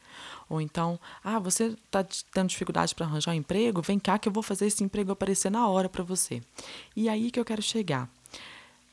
Ou 0.46 0.60
então, 0.60 1.00
ah, 1.24 1.38
você 1.38 1.68
está 1.68 2.06
tendo 2.34 2.50
dificuldade 2.50 2.94
para 2.94 3.06
arranjar 3.06 3.30
um 3.30 3.36
emprego? 3.36 3.80
Vem 3.80 3.98
cá 3.98 4.18
que 4.18 4.28
eu 4.28 4.32
vou 4.32 4.42
fazer 4.42 4.66
esse 4.66 4.84
emprego 4.84 5.10
aparecer 5.10 5.50
na 5.50 5.66
hora 5.68 5.88
para 5.88 6.04
você. 6.04 6.42
E 6.94 7.08
aí 7.08 7.30
que 7.30 7.40
eu 7.40 7.46
quero 7.46 7.62
chegar. 7.62 8.10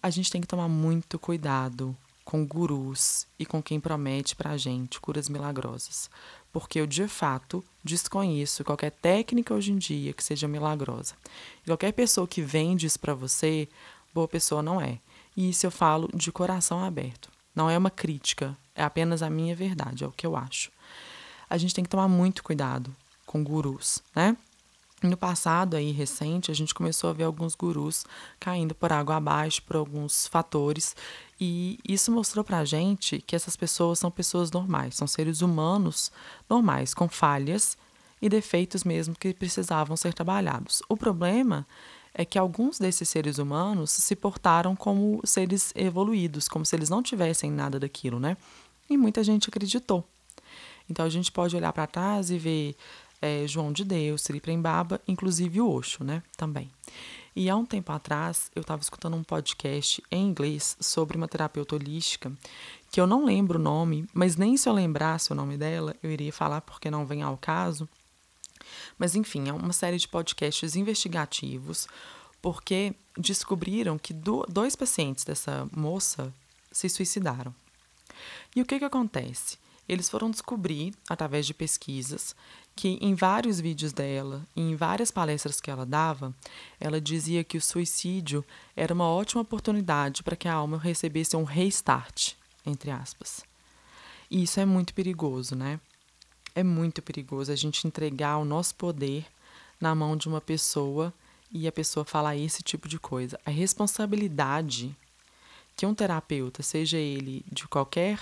A 0.01 0.09
gente 0.09 0.31
tem 0.31 0.39
que 0.39 0.47
tomar 0.47 0.69
muito 0.69 1.19
cuidado 1.19 1.93
com 2.29 2.45
gurus 2.45 3.25
e 3.39 3.45
com 3.45 3.59
quem 3.59 3.79
promete 3.79 4.35
para 4.35 4.51
a 4.51 4.57
gente 4.57 4.99
curas 4.99 5.27
milagrosas. 5.27 6.11
Porque 6.53 6.79
eu, 6.79 6.85
de 6.85 7.07
fato, 7.07 7.65
desconheço 7.83 8.63
qualquer 8.63 8.91
técnica 8.91 9.51
hoje 9.51 9.71
em 9.71 9.79
dia 9.79 10.13
que 10.13 10.23
seja 10.23 10.47
milagrosa. 10.47 11.15
E 11.63 11.65
qualquer 11.65 11.91
pessoa 11.91 12.27
que 12.27 12.39
vende 12.39 12.85
isso 12.85 12.99
para 12.99 13.15
você, 13.15 13.67
boa 14.13 14.27
pessoa 14.27 14.61
não 14.61 14.79
é. 14.79 14.99
E 15.35 15.49
isso 15.49 15.65
eu 15.65 15.71
falo 15.71 16.07
de 16.13 16.31
coração 16.31 16.85
aberto. 16.85 17.31
Não 17.55 17.67
é 17.67 17.75
uma 17.75 17.89
crítica, 17.89 18.55
é 18.75 18.83
apenas 18.83 19.23
a 19.23 19.29
minha 19.31 19.55
verdade, 19.55 20.03
é 20.03 20.07
o 20.07 20.11
que 20.11 20.27
eu 20.27 20.35
acho. 20.35 20.71
A 21.49 21.57
gente 21.57 21.73
tem 21.73 21.83
que 21.83 21.89
tomar 21.89 22.07
muito 22.07 22.43
cuidado 22.43 22.95
com 23.25 23.43
gurus, 23.43 24.03
né? 24.15 24.37
No 25.01 25.15
passado 25.15 25.77
aí 25.77 25.91
recente, 25.91 26.51
a 26.51 26.53
gente 26.53 26.73
começou 26.73 27.09
a 27.09 27.13
ver 27.13 27.23
alguns 27.23 27.55
gurus 27.55 28.05
caindo 28.37 28.75
por 28.75 28.91
água 28.91 29.15
abaixo 29.15 29.61
por 29.63 29.77
alguns 29.77 30.27
fatores, 30.27 30.93
e 31.39 31.79
isso 31.87 32.11
mostrou 32.11 32.43
pra 32.43 32.65
gente 32.65 33.21
que 33.21 33.33
essas 33.33 33.55
pessoas 33.55 33.97
são 33.97 34.11
pessoas 34.11 34.51
normais, 34.51 34.95
são 34.95 35.07
seres 35.07 35.41
humanos 35.41 36.11
normais, 36.49 36.93
com 36.93 37.07
falhas 37.07 37.77
e 38.21 38.27
defeitos 38.27 38.83
mesmo 38.83 39.15
que 39.15 39.33
precisavam 39.33 39.95
ser 39.95 40.13
trabalhados. 40.13 40.81
O 40.89 40.97
problema 40.97 41.65
é 42.13 42.25
que 42.25 42.37
alguns 42.37 42.77
desses 42.77 43.07
seres 43.07 43.37
humanos 43.37 43.91
se 43.91 44.15
portaram 44.17 44.75
como 44.75 45.21
seres 45.23 45.71
evoluídos, 45.75 46.49
como 46.49 46.65
se 46.65 46.75
eles 46.75 46.89
não 46.89 47.01
tivessem 47.01 47.49
nada 47.49 47.79
daquilo, 47.79 48.19
né? 48.19 48.35
E 48.89 48.97
muita 48.97 49.23
gente 49.23 49.47
acreditou. 49.47 50.03
Então 50.89 51.05
a 51.05 51.09
gente 51.09 51.31
pode 51.31 51.55
olhar 51.55 51.71
para 51.71 51.87
trás 51.87 52.31
e 52.31 52.37
ver 52.37 52.75
é, 53.21 53.47
João 53.47 53.71
de 53.71 53.83
Deus, 53.83 54.21
Sri 54.21 54.39
Prembaba, 54.39 55.01
inclusive 55.07 55.61
o 55.61 55.71
Osho, 55.71 56.03
né? 56.03 56.23
Também. 56.37 56.69
E 57.35 57.49
há 57.49 57.55
um 57.55 57.65
tempo 57.65 57.91
atrás, 57.91 58.51
eu 58.55 58.61
estava 58.61 58.81
escutando 58.81 59.15
um 59.15 59.23
podcast 59.23 60.03
em 60.11 60.25
inglês 60.25 60.75
sobre 60.79 61.15
uma 61.15 61.27
terapeuta 61.27 61.75
holística, 61.75 62.31
que 62.91 62.99
eu 62.99 63.07
não 63.07 63.23
lembro 63.23 63.59
o 63.59 63.61
nome, 63.61 64.07
mas 64.13 64.35
nem 64.35 64.57
se 64.57 64.67
eu 64.67 64.73
lembrasse 64.73 65.31
o 65.31 65.35
nome 65.35 65.55
dela, 65.57 65.95
eu 66.01 66.11
iria 66.11 66.33
falar 66.33 66.61
porque 66.61 66.89
não 66.89 67.05
vem 67.05 67.21
ao 67.21 67.37
caso. 67.37 67.87
Mas 68.97 69.15
enfim, 69.15 69.47
é 69.47 69.53
uma 69.53 69.73
série 69.73 69.97
de 69.97 70.07
podcasts 70.07 70.75
investigativos, 70.75 71.87
porque 72.41 72.93
descobriram 73.17 73.97
que 73.97 74.13
do, 74.13 74.45
dois 74.49 74.75
pacientes 74.75 75.23
dessa 75.23 75.67
moça 75.71 76.33
se 76.71 76.89
suicidaram. 76.89 77.53
E 78.55 78.61
o 78.61 78.65
que, 78.65 78.79
que 78.79 78.85
acontece? 78.85 79.57
Eles 79.89 80.07
foram 80.07 80.29
descobrir, 80.29 80.93
através 81.09 81.47
de 81.47 81.53
pesquisas, 81.53 82.35
que 82.75 82.99
em 83.01 83.15
vários 83.15 83.59
vídeos 83.59 83.91
dela 83.91 84.47
e 84.55 84.61
em 84.61 84.75
várias 84.75 85.09
palestras 85.09 85.59
que 85.59 85.71
ela 85.71 85.83
dava, 85.83 86.33
ela 86.79 87.01
dizia 87.01 87.43
que 87.43 87.57
o 87.57 87.61
suicídio 87.61 88.45
era 88.75 88.93
uma 88.93 89.09
ótima 89.09 89.41
oportunidade 89.41 90.21
para 90.21 90.35
que 90.35 90.47
a 90.47 90.53
alma 90.53 90.77
recebesse 90.77 91.35
um 91.35 91.43
restart, 91.43 92.33
entre 92.63 92.91
aspas. 92.91 93.43
E 94.29 94.43
isso 94.43 94.59
é 94.59 94.65
muito 94.65 94.93
perigoso, 94.93 95.55
né? 95.55 95.79
É 96.53 96.61
muito 96.63 97.01
perigoso 97.01 97.51
a 97.51 97.55
gente 97.55 97.87
entregar 97.87 98.37
o 98.37 98.45
nosso 98.45 98.75
poder 98.75 99.25
na 99.81 99.95
mão 99.95 100.15
de 100.15 100.27
uma 100.27 100.39
pessoa 100.39 101.11
e 101.51 101.67
a 101.67 101.71
pessoa 101.71 102.05
falar 102.05 102.37
esse 102.37 102.61
tipo 102.61 102.87
de 102.87 102.99
coisa. 102.99 103.39
A 103.43 103.49
responsabilidade 103.49 104.95
que 105.75 105.85
um 105.85 105.95
terapeuta, 105.95 106.61
seja 106.61 106.97
ele 106.97 107.43
de 107.51 107.65
qualquer 107.67 108.19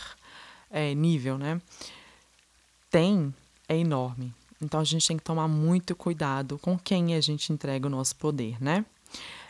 é, 0.69 0.93
nível, 0.93 1.38
né, 1.38 1.62
tem 2.89 3.33
é 3.67 3.77
enorme. 3.77 4.33
Então 4.62 4.79
a 4.79 4.83
gente 4.83 5.07
tem 5.07 5.17
que 5.17 5.24
tomar 5.24 5.47
muito 5.47 5.95
cuidado 5.95 6.57
com 6.57 6.77
quem 6.79 7.13
a 7.15 7.21
gente 7.21 7.51
entrega 7.53 7.88
o 7.88 7.89
nosso 7.89 8.15
poder, 8.15 8.62
né? 8.62 8.86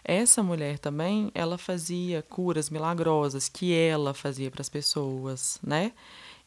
Essa 0.04 0.42
mulher 0.42 0.80
também, 0.80 1.32
ela 1.34 1.58
fazia 1.58 2.22
curas 2.22 2.70
milagrosas 2.70 3.50
que 3.50 3.74
ela 3.74 4.14
fazia 4.14 4.50
para 4.50 4.62
as 4.62 4.70
pessoas, 4.70 5.60
né? 5.62 5.92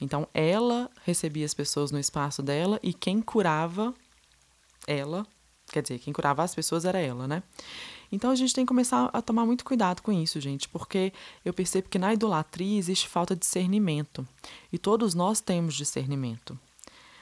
Então 0.01 0.27
ela 0.33 0.91
recebia 1.05 1.45
as 1.45 1.55
pessoas 1.55 1.91
no 1.91 1.99
espaço 1.99 2.43
dela 2.43 2.79
e 2.83 2.93
quem 2.93 3.21
curava 3.21 3.95
ela, 4.87 5.27
quer 5.71 5.83
dizer, 5.83 5.99
quem 5.99 6.13
curava 6.13 6.43
as 6.43 6.55
pessoas 6.55 6.85
era 6.85 6.99
ela, 6.99 7.29
né? 7.29 7.43
Então 8.13 8.31
a 8.31 8.35
gente 8.35 8.55
tem 8.55 8.65
que 8.65 8.69
começar 8.69 9.09
a 9.13 9.23
tomar 9.23 9.47
muito 9.47 9.65
cuidado 9.65 10.03
com 10.03 10.11
isso, 10.11 10.41
gente, 10.41 10.69
porque 10.69 11.13
eu 11.45 11.53
percebo 11.53 11.89
que 11.89 11.99
na 11.99 12.13
idolatria 12.13 12.79
existe 12.79 13.09
falta 13.09 13.35
de 13.35 13.41
discernimento. 13.41 14.27
E 14.73 14.79
todos 14.79 15.15
nós 15.15 15.41
temos 15.41 15.75
discernimento. 15.75 16.59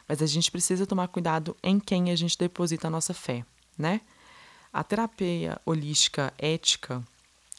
Mas 0.09 0.23
a 0.23 0.26
gente 0.26 0.50
precisa 0.50 0.87
tomar 0.87 1.09
cuidado 1.09 1.54
em 1.62 1.78
quem 1.78 2.11
a 2.11 2.16
gente 2.16 2.38
deposita 2.38 2.87
a 2.87 2.90
nossa 2.90 3.12
fé, 3.12 3.45
né? 3.76 4.00
A 4.73 4.83
terapia 4.83 5.61
holística 5.66 6.33
ética, 6.38 7.02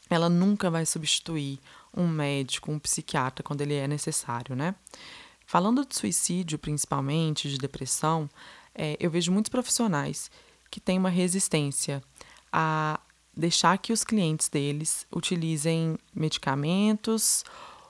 ela 0.08 0.28
nunca 0.28 0.68
vai 0.70 0.84
substituir 0.84 1.60
um 1.96 2.08
médico, 2.08 2.72
um 2.72 2.78
psiquiatra 2.78 3.44
quando 3.44 3.60
ele 3.60 3.74
é 3.74 3.86
necessário, 3.86 4.56
né? 4.56 4.74
Falando 5.46 5.84
de 5.84 5.96
suicídio, 5.96 6.58
principalmente, 6.58 7.48
de 7.48 7.58
depressão, 7.58 8.28
é, 8.74 8.96
eu 9.00 9.10
vejo 9.10 9.32
muitos 9.32 9.50
profissionais 9.50 10.30
que 10.70 10.80
têm 10.80 10.98
uma 10.98 11.10
resistência 11.10 12.02
a 12.52 13.00
deixar 13.40 13.76
que 13.78 13.92
os 13.92 14.04
clientes 14.04 14.48
deles 14.48 15.06
utilizem 15.10 15.98
medicamentos 16.14 17.44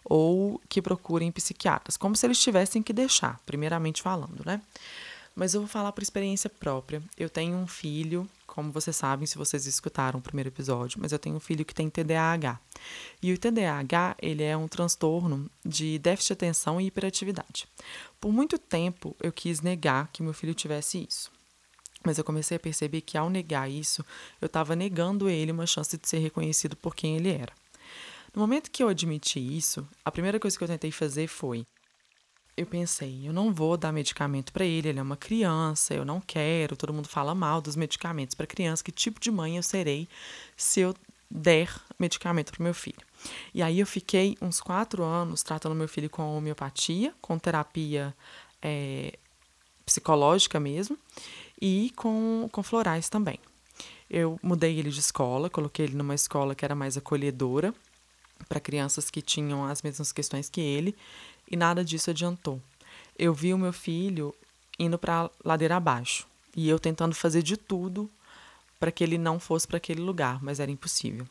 ou 0.05 0.61
que 0.69 0.81
procurem 0.81 1.31
psiquiatras, 1.31 1.97
como 1.97 2.17
se 2.17 2.27
eles 2.27 2.41
tivessem 2.41 2.83
que 2.83 2.93
deixar, 2.93 3.39
primeiramente 3.45 4.03
falando, 4.03 4.43
né? 4.45 4.61
Mas 5.35 5.55
eu 5.55 5.61
vou 5.61 5.69
falar 5.69 5.93
por 5.93 6.03
experiência 6.03 6.51
própria. 6.51 7.03
Eu 7.17 7.31
tenho 7.31 7.57
um 7.57 7.67
filho, 7.67 8.29
como 8.47 8.73
vocês 8.73 8.97
sabem, 8.97 9.27
se 9.27 9.39
vocês 9.39 9.67
escutaram 9.67 10.19
o 10.19 10.23
primeiro 10.23 10.49
episódio, 10.49 10.99
mas 11.01 11.13
eu 11.13 11.19
tenho 11.19 11.37
um 11.37 11.41
filho 11.41 11.65
que 11.65 11.75
tem 11.75 11.89
TDAH. 11.89 12.59
E 13.23 13.33
o 13.33 13.39
TDAH, 13.39 14.17
ele 14.21 14.43
é 14.43 14.57
um 14.57 14.67
transtorno 14.67 15.49
de 15.65 15.99
déficit 15.99 16.29
de 16.29 16.33
atenção 16.33 16.81
e 16.81 16.87
hiperatividade. 16.87 17.69
Por 18.21 18.33
muito 18.33 18.59
tempo 18.59 19.17
eu 19.23 19.33
quis 19.33 19.61
negar 19.61 20.11
que 20.13 20.23
meu 20.23 20.35
filho 20.35 20.55
tivesse 20.55 21.07
isso. 21.09 21.31
Mas 22.05 22.19
eu 22.19 22.25
comecei 22.25 22.57
a 22.57 22.61
perceber 22.61 23.03
que 23.03 23.19
ao 23.19 23.29
negar 23.29 23.71
isso, 23.71 24.05
eu 24.41 24.47
estava 24.47 24.75
negando 24.75 25.29
ele 25.29 25.53
uma 25.53 25.67
chance 25.67 25.97
de 25.97 26.09
ser 26.09 26.19
reconhecido 26.19 26.77
por 26.77 26.95
quem 26.95 27.17
ele 27.17 27.31
era. 27.31 27.53
No 28.35 28.41
momento 28.41 28.71
que 28.71 28.83
eu 28.83 28.89
admiti 28.89 29.41
isso, 29.41 29.87
a 30.05 30.11
primeira 30.11 30.39
coisa 30.39 30.57
que 30.57 30.65
eu 30.65 30.69
tentei 30.69 30.91
fazer 30.91 31.27
foi 31.27 31.67
eu 32.57 32.67
pensei, 32.67 33.27
eu 33.27 33.33
não 33.33 33.55
vou 33.55 33.77
dar 33.77 33.91
medicamento 33.91 34.53
para 34.53 34.65
ele, 34.65 34.91
ele 34.91 34.99
é 34.99 35.03
uma 35.03 35.17
criança, 35.17 35.95
eu 35.95 36.05
não 36.05 36.21
quero, 36.21 36.77
todo 36.77 36.93
mundo 36.93 37.09
fala 37.09 37.35
mal 37.35 37.61
dos 37.61 37.75
medicamentos 37.75 38.35
para 38.35 38.47
criança, 38.47 38.85
que 38.85 38.93
tipo 38.93 39.19
de 39.19 39.31
mãe 39.31 39.57
eu 39.57 39.63
serei 39.63 40.07
se 40.57 40.81
eu 40.81 40.95
der 41.31 41.73
medicamento 41.99 42.53
para 42.53 42.63
meu 42.63 42.75
filho? 42.75 43.01
E 43.55 43.63
aí 43.63 43.81
eu 43.81 43.87
fiquei 43.87 44.37
uns 44.43 44.61
quatro 44.61 45.03
anos 45.03 45.43
tratando 45.43 45.75
meu 45.75 45.89
filho 45.89 46.11
com 46.11 46.37
homeopatia, 46.37 47.15
com 47.21 47.39
terapia 47.39 48.15
é, 48.61 49.19
psicológica 49.87 50.61
mesmo, 50.61 50.99
e 51.61 51.93
com, 51.97 52.49
com 52.51 52.63
florais 52.63 53.09
também. 53.09 53.39
Eu 54.09 54.39
mudei 54.43 54.79
ele 54.79 54.91
de 54.91 55.01
escola, 55.01 55.49
coloquei 55.51 55.87
ele 55.87 55.97
numa 55.97 56.15
escola 56.15 56.55
que 56.55 56.65
era 56.65 56.75
mais 56.75 56.97
acolhedora, 56.97 57.75
para 58.49 58.59
crianças 58.59 59.11
que 59.11 59.21
tinham 59.21 59.65
as 59.65 59.83
mesmas 59.83 60.13
questões 60.13 60.49
que 60.49 60.61
ele, 60.61 60.97
e 61.51 61.57
nada 61.57 61.85
disso 61.85 62.11
adiantou. 62.11 62.61
Eu 63.19 63.35
vi 63.35 63.53
o 63.53 63.59
meu 63.59 63.73
filho 63.73 64.35
indo 64.79 64.99
para 64.99 65.31
ladeira 65.45 65.77
abaixo 65.77 66.27
e 66.57 66.69
eu 66.69 66.79
tentando 66.79 67.15
fazer 67.15 67.43
de 67.43 67.57
tudo 67.57 68.11
para 68.79 68.91
que 68.91 69.05
ele 69.05 69.19
não 69.19 69.39
fosse 69.39 69.69
para 69.69 69.77
aquele 69.77 70.01
lugar, 70.01 70.43
mas 70.43 70.59
era 70.59 70.71
impossível. 70.71 71.27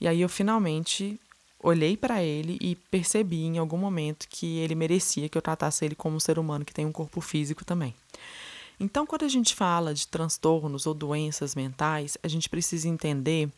E 0.00 0.06
aí 0.06 0.20
eu 0.20 0.28
finalmente 0.28 1.18
olhei 1.58 1.96
para 1.96 2.22
ele 2.22 2.58
e 2.60 2.76
percebi 2.76 3.42
em 3.42 3.58
algum 3.58 3.76
momento 3.76 4.28
que 4.28 4.58
ele 4.58 4.74
merecia 4.74 5.28
que 5.28 5.36
eu 5.36 5.42
tratasse 5.42 5.84
ele 5.84 5.94
como 5.94 6.16
um 6.16 6.20
ser 6.20 6.38
humano 6.38 6.64
que 6.64 6.72
tem 6.72 6.86
um 6.86 6.92
corpo 6.92 7.20
físico 7.20 7.64
também. 7.64 7.94
Então, 8.80 9.06
quando 9.06 9.24
a 9.24 9.28
gente 9.28 9.54
fala 9.54 9.94
de 9.94 10.08
transtornos 10.08 10.86
ou 10.86 10.94
doenças 10.94 11.54
mentais, 11.54 12.18
a 12.22 12.28
gente 12.28 12.48
precisa 12.48 12.88
entender, 12.88 13.48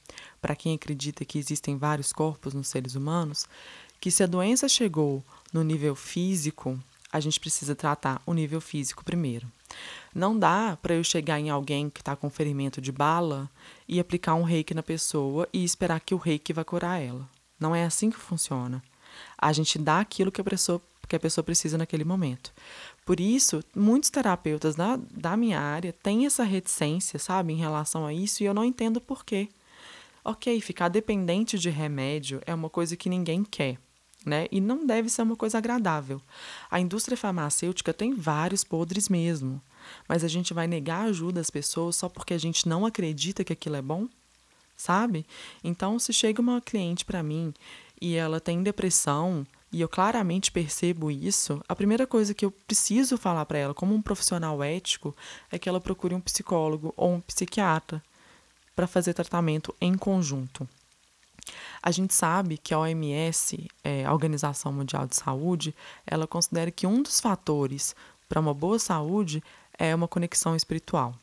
para 0.40 0.56
quem 0.56 0.74
acredita 0.74 1.24
que 1.24 1.38
existem 1.38 1.78
vários 1.78 2.12
corpos 2.12 2.52
nos 2.52 2.68
seres 2.68 2.94
humanos, 2.94 3.46
que 4.00 4.10
se 4.10 4.22
a 4.22 4.26
doença 4.26 4.68
chegou 4.68 5.24
no 5.52 5.62
nível 5.62 5.94
físico, 5.94 6.78
a 7.10 7.20
gente 7.20 7.38
precisa 7.38 7.74
tratar 7.74 8.20
o 8.26 8.34
nível 8.34 8.60
físico 8.60 9.04
primeiro. 9.04 9.46
Não 10.14 10.38
dá 10.38 10.76
para 10.80 10.94
eu 10.94 11.04
chegar 11.04 11.38
em 11.40 11.48
alguém 11.48 11.88
que 11.88 12.00
está 12.00 12.14
com 12.14 12.28
ferimento 12.28 12.80
de 12.80 12.92
bala 12.92 13.48
e 13.88 13.98
aplicar 13.98 14.34
um 14.34 14.42
reiki 14.42 14.74
na 14.74 14.82
pessoa 14.82 15.48
e 15.52 15.64
esperar 15.64 16.00
que 16.00 16.14
o 16.14 16.18
reiki 16.18 16.52
vai 16.52 16.64
curar 16.64 17.00
ela. 17.00 17.28
Não 17.58 17.74
é 17.74 17.84
assim 17.84 18.10
que 18.10 18.18
funciona. 18.18 18.82
A 19.38 19.52
gente 19.52 19.78
dá 19.78 20.00
aquilo 20.00 20.32
que 20.32 20.40
a 20.40 20.44
pessoa, 20.44 20.82
que 21.06 21.16
a 21.16 21.20
pessoa 21.20 21.44
precisa 21.44 21.78
naquele 21.78 22.04
momento. 22.04 22.52
Por 23.04 23.20
isso, 23.20 23.62
muitos 23.74 24.10
terapeutas 24.10 24.74
da, 24.74 24.98
da 25.10 25.36
minha 25.36 25.60
área 25.60 25.92
têm 25.92 26.26
essa 26.26 26.44
reticência, 26.44 27.18
sabe, 27.18 27.52
em 27.52 27.56
relação 27.56 28.06
a 28.06 28.12
isso, 28.12 28.42
e 28.42 28.46
eu 28.46 28.54
não 28.54 28.64
entendo 28.64 29.00
por 29.00 29.24
quê. 29.24 29.48
Ok, 30.24 30.58
ficar 30.62 30.88
dependente 30.88 31.58
de 31.58 31.68
remédio 31.68 32.40
é 32.46 32.54
uma 32.54 32.70
coisa 32.70 32.96
que 32.96 33.10
ninguém 33.10 33.44
quer, 33.44 33.76
né? 34.24 34.46
E 34.50 34.58
não 34.58 34.86
deve 34.86 35.10
ser 35.10 35.20
uma 35.20 35.36
coisa 35.36 35.58
agradável. 35.58 36.18
A 36.70 36.80
indústria 36.80 37.14
farmacêutica 37.14 37.92
tem 37.92 38.14
vários 38.14 38.64
podres 38.64 39.10
mesmo, 39.10 39.60
mas 40.08 40.24
a 40.24 40.28
gente 40.28 40.54
vai 40.54 40.66
negar 40.66 41.02
ajuda 41.08 41.42
às 41.42 41.50
pessoas 41.50 41.96
só 41.96 42.08
porque 42.08 42.32
a 42.32 42.38
gente 42.38 42.66
não 42.66 42.86
acredita 42.86 43.44
que 43.44 43.52
aquilo 43.52 43.76
é 43.76 43.82
bom? 43.82 44.08
Sabe? 44.74 45.26
Então, 45.62 45.98
se 45.98 46.12
chega 46.12 46.40
uma 46.40 46.60
cliente 46.60 47.04
para 47.04 47.22
mim 47.22 47.52
e 48.00 48.14
ela 48.14 48.40
tem 48.40 48.62
depressão, 48.62 49.46
e 49.74 49.80
eu 49.80 49.88
claramente 49.88 50.52
percebo 50.52 51.10
isso, 51.10 51.60
a 51.68 51.74
primeira 51.74 52.06
coisa 52.06 52.32
que 52.32 52.44
eu 52.44 52.52
preciso 52.52 53.18
falar 53.18 53.44
para 53.44 53.58
ela, 53.58 53.74
como 53.74 53.92
um 53.92 54.00
profissional 54.00 54.62
ético, 54.62 55.12
é 55.50 55.58
que 55.58 55.68
ela 55.68 55.80
procure 55.80 56.14
um 56.14 56.20
psicólogo 56.20 56.94
ou 56.96 57.14
um 57.14 57.20
psiquiatra 57.20 58.00
para 58.76 58.86
fazer 58.86 59.14
tratamento 59.14 59.74
em 59.80 59.96
conjunto. 59.96 60.68
A 61.82 61.90
gente 61.90 62.14
sabe 62.14 62.56
que 62.56 62.72
a 62.72 62.78
OMS, 62.78 63.68
é, 63.82 64.04
a 64.04 64.12
Organização 64.12 64.72
Mundial 64.72 65.08
de 65.08 65.16
Saúde, 65.16 65.74
ela 66.06 66.28
considera 66.28 66.70
que 66.70 66.86
um 66.86 67.02
dos 67.02 67.18
fatores 67.18 67.96
para 68.28 68.38
uma 68.38 68.54
boa 68.54 68.78
saúde 68.78 69.42
é 69.76 69.92
uma 69.92 70.06
conexão 70.06 70.54
espiritual. 70.54 71.16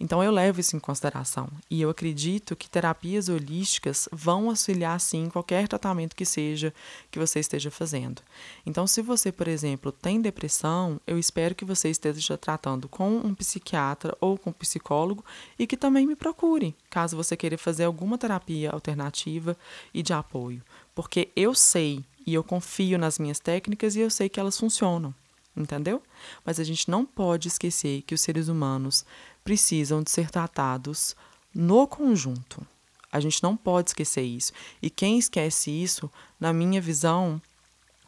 Então 0.00 0.22
eu 0.22 0.30
levo 0.30 0.60
isso 0.60 0.76
em 0.76 0.80
consideração. 0.80 1.48
E 1.68 1.80
eu 1.80 1.90
acredito 1.90 2.54
que 2.54 2.70
terapias 2.70 3.28
holísticas 3.28 4.08
vão 4.12 4.48
auxiliar 4.48 5.00
sim 5.00 5.28
qualquer 5.28 5.66
tratamento 5.66 6.14
que 6.14 6.24
seja 6.24 6.72
que 7.10 7.18
você 7.18 7.40
esteja 7.40 7.70
fazendo. 7.70 8.22
Então 8.64 8.86
se 8.86 9.02
você, 9.02 9.32
por 9.32 9.48
exemplo, 9.48 9.90
tem 9.90 10.20
depressão, 10.20 11.00
eu 11.06 11.18
espero 11.18 11.54
que 11.54 11.64
você 11.64 11.90
esteja 11.90 12.38
tratando 12.38 12.88
com 12.88 13.16
um 13.16 13.34
psiquiatra 13.34 14.16
ou 14.20 14.38
com 14.38 14.50
um 14.50 14.52
psicólogo 14.52 15.24
e 15.58 15.66
que 15.66 15.76
também 15.76 16.06
me 16.06 16.14
procure, 16.14 16.76
caso 16.88 17.16
você 17.16 17.36
queira 17.36 17.58
fazer 17.58 17.84
alguma 17.84 18.16
terapia 18.16 18.70
alternativa 18.70 19.56
e 19.92 20.02
de 20.02 20.12
apoio, 20.12 20.62
porque 20.94 21.28
eu 21.34 21.54
sei 21.54 22.04
e 22.26 22.34
eu 22.34 22.44
confio 22.44 22.98
nas 22.98 23.18
minhas 23.18 23.40
técnicas 23.40 23.96
e 23.96 24.00
eu 24.00 24.10
sei 24.10 24.28
que 24.28 24.38
elas 24.38 24.58
funcionam 24.58 25.14
entendeu? 25.58 26.02
Mas 26.44 26.60
a 26.60 26.64
gente 26.64 26.90
não 26.90 27.04
pode 27.04 27.48
esquecer 27.48 28.02
que 28.02 28.14
os 28.14 28.20
seres 28.20 28.48
humanos 28.48 29.04
precisam 29.42 30.02
de 30.02 30.10
ser 30.10 30.30
tratados 30.30 31.16
no 31.54 31.86
conjunto. 31.86 32.66
A 33.10 33.20
gente 33.20 33.42
não 33.42 33.56
pode 33.56 33.90
esquecer 33.90 34.22
isso. 34.22 34.52
E 34.82 34.90
quem 34.90 35.18
esquece 35.18 35.70
isso, 35.70 36.10
na 36.38 36.52
minha 36.52 36.80
visão, 36.80 37.40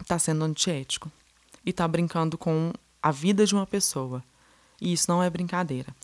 está 0.01 0.19
sendo 0.19 0.45
antiético 0.45 1.11
e 1.65 1.71
está 1.71 1.87
brincando 1.89 2.37
com 2.37 2.73
a 3.03 3.11
vida 3.11 3.47
de 3.47 3.55
uma 3.55 3.67
pessoa. 3.67 4.23
E 4.81 4.93
isso 4.93 5.11
não 5.11 5.23
é 5.23 5.29
brincadeira. 5.29 5.95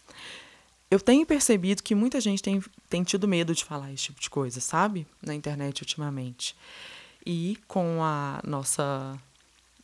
Eu 0.91 1.01
tenho 1.01 1.27
percebido 1.27 1.83
que 1.83 1.95
muita 1.95 2.21
gente 2.21 2.43
tem, 2.43 2.63
tem 2.89 3.03
tido 3.03 3.27
medo 3.27 3.55
de 3.55 3.65
falar 3.65 3.93
esse 3.93 4.05
tipo 4.05 4.21
de 4.21 4.31
coisa, 4.31 4.61
sabe? 4.61 5.07
Na 5.21 5.35
internet 5.35 5.83
ultimamente. 5.83 6.57
E 7.25 7.59
com 7.67 8.03
a 8.03 8.41
nossa 8.47 9.19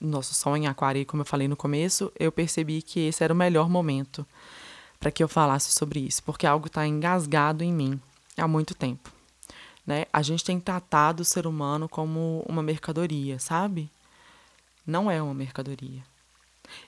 nosso 0.09 0.35
sonho 0.35 0.65
em 0.65 0.67
aquário, 0.67 1.07
como 1.07 1.23
eu 1.23 1.27
falei 1.27 1.47
no 1.47 1.57
começo, 1.57 2.13
eu 2.19 2.33
percebi 2.33 2.83
que 2.83 3.01
esse 3.01 3.23
era 3.23 3.33
o 3.33 3.37
melhor 3.37 3.69
momento 3.69 4.27
para 4.99 5.11
que 5.11 5.23
eu 5.23 5.29
falasse 5.29 5.73
sobre 5.73 6.01
isso, 6.01 6.23
porque 6.23 6.47
algo 6.47 6.67
está 6.67 6.87
engasgado 6.87 7.63
em 7.65 7.73
mim 7.73 8.01
há 8.37 8.47
muito 8.47 8.75
tempo. 8.75 9.11
Né? 9.87 10.07
A 10.13 10.23
gente 10.23 10.45
tem 10.45 10.61
tratado 10.61 11.23
o 11.23 11.25
ser 11.25 11.47
humano 11.47 11.89
como 11.89 12.45
uma 12.49 12.63
mercadoria, 12.63 13.39
sabe? 13.39 13.91
Não 14.87 15.11
é 15.11 15.21
uma 15.21 15.35
mercadoria. 15.35 16.03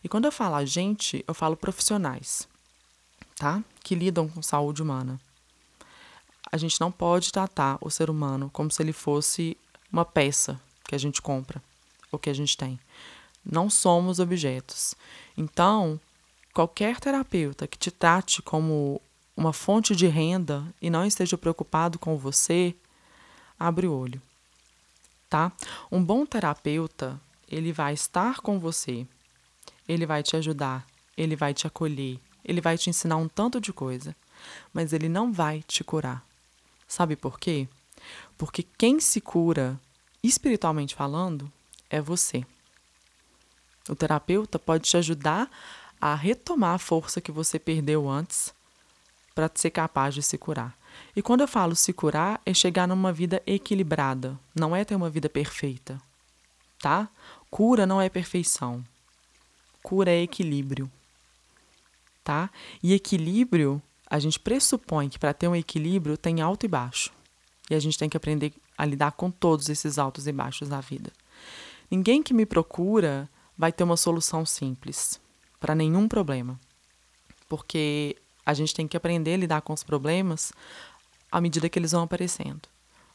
E 0.03 0.09
quando 0.09 0.27
eu 0.27 0.33
falo 0.33 0.55
a 0.55 0.65
gente, 0.65 1.25
eu 1.27 1.35
falo 1.35 1.57
profissionais, 1.57 2.49
tá? 3.37 3.63
Que 3.83 3.95
lidam 3.95 4.29
com 4.29 4.43
saúde 4.43 4.83
humana. 4.83 5.21
A 6.51 6.57
gente 6.57 6.81
não 6.81 6.91
pode 6.91 7.33
tratar 7.33 7.79
o 7.81 7.91
ser 7.91 8.09
humano 8.09 8.49
como 8.53 8.71
se 8.71 8.81
ele 8.81 8.93
fosse 8.93 9.57
uma 9.93 10.05
peça 10.05 10.61
que 10.85 10.95
a 10.95 10.99
gente 10.99 11.21
compra 11.21 11.61
ou 12.15 12.19
que 12.19 12.31
a 12.31 12.35
gente 12.35 12.57
tem. 12.57 12.79
Não 13.45 13.69
somos 13.69 14.19
objetos. 14.19 14.95
Então, 15.37 16.01
Qualquer 16.55 17.01
terapeuta 17.01 17.67
que 17.67 17.77
te 17.77 17.91
trate 17.91 18.41
como 18.41 19.03
uma 19.37 19.53
fonte 19.53 19.97
de 19.97 20.07
renda 20.07 20.65
e 20.81 20.89
não 20.89 21.05
esteja 21.05 21.37
preocupado 21.37 21.99
com 21.99 22.17
você, 22.17 22.77
abre 23.59 23.89
o 23.89 23.93
olho, 23.93 24.23
tá? 25.29 25.51
Um 25.91 26.03
bom 26.03 26.25
terapeuta, 26.25 27.21
ele 27.51 27.73
vai 27.73 27.93
estar 27.93 28.41
com 28.41 28.61
você, 28.61 29.05
ele 29.89 30.07
vai 30.07 30.23
te 30.23 30.37
ajudar, 30.37 30.87
ele 31.17 31.35
vai 31.35 31.53
te 31.53 31.67
acolher, 31.67 32.21
ele 32.45 32.61
vai 32.61 32.79
te 32.79 32.89
ensinar 32.89 33.17
um 33.17 33.27
tanto 33.27 33.61
de 33.61 33.73
coisa, 33.73 34.15
mas 34.73 34.93
ele 34.93 35.09
não 35.09 35.33
vai 35.33 35.61
te 35.67 35.83
curar. 35.83 36.25
Sabe 36.87 37.17
por 37.17 37.41
quê? 37.41 37.67
Porque 38.39 38.63
quem 38.63 39.01
se 39.01 39.21
cura, 39.21 39.77
espiritualmente 40.23 40.95
falando, 40.95 41.51
é 41.95 42.01
você. 42.01 42.45
O 43.89 43.95
terapeuta 43.95 44.59
pode 44.59 44.83
te 44.83 44.97
ajudar 44.97 45.49
a 46.01 46.15
retomar 46.15 46.75
a 46.75 46.79
força 46.79 47.21
que 47.21 47.31
você 47.31 47.57
perdeu 47.57 48.11
antes 48.11 48.53
para 49.33 49.51
ser 49.55 49.71
capaz 49.71 50.13
de 50.13 50.23
se 50.23 50.37
curar. 50.37 50.77
E 51.15 51.23
quando 51.23 51.43
eu 51.43 51.49
falo 51.49 51.77
se 51.77 51.93
curar, 51.93 52.41
é 52.45 52.53
chegar 52.53 52.89
numa 52.89 53.13
vida 53.13 53.41
equilibrada, 53.47 54.39
não 54.55 54.75
é 54.75 54.85
ter 54.85 54.97
uma 54.97 55.09
vida 55.09 55.29
perfeita, 55.29 56.01
tá? 56.81 57.09
Cura 57.49 57.87
não 57.87 58.01
é 58.01 58.09
perfeição. 58.09 58.85
Cura 59.83 60.11
é 60.11 60.23
equilíbrio, 60.23 60.91
tá? 62.25 62.51
E 62.83 62.93
equilíbrio, 62.93 63.81
a 64.11 64.19
gente 64.19 64.41
pressupõe 64.41 65.09
que 65.09 65.19
para 65.19 65.35
ter 65.35 65.47
um 65.47 65.55
equilíbrio 65.55 66.17
tem 66.17 66.41
alto 66.41 66.67
e 66.67 66.69
baixo. 66.69 67.13
E 67.71 67.75
a 67.75 67.79
gente 67.79 67.99
tem 67.99 68.09
que 68.09 68.17
aprender 68.17 68.53
a 68.77 68.85
lidar 68.85 69.13
com 69.13 69.31
todos 69.31 69.69
esses 69.69 69.99
altos 69.99 70.27
e 70.27 70.33
baixos 70.33 70.69
da 70.69 70.81
vida. 70.81 71.13
Ninguém 71.91 72.23
que 72.23 72.35
me 72.35 72.47
procura 72.47 73.29
vai 73.57 73.73
ter 73.73 73.85
uma 73.85 73.97
solução 73.97 74.45
simples 74.45 75.21
para 75.61 75.75
nenhum 75.75 76.09
problema. 76.09 76.59
Porque 77.49 78.17
a 78.45 78.53
gente 78.53 78.75
tem 78.75 78.87
que 78.87 78.97
aprender 78.97 79.35
a 79.35 79.39
lidar 79.39 79.61
com 79.63 79.73
os 79.73 79.83
problemas 79.83 80.53
à 81.31 81.41
medida 81.41 81.69
que 81.69 81.79
eles 81.79 81.93
vão 81.93 82.03
aparecendo. 82.03 82.63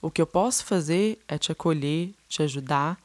O 0.02 0.10
que 0.10 0.22
eu 0.22 0.28
posso 0.28 0.66
fazer 0.66 1.20
é 1.28 1.38
te 1.38 1.52
acolher, 1.52 2.14
te 2.28 2.42
ajudar 2.42 2.98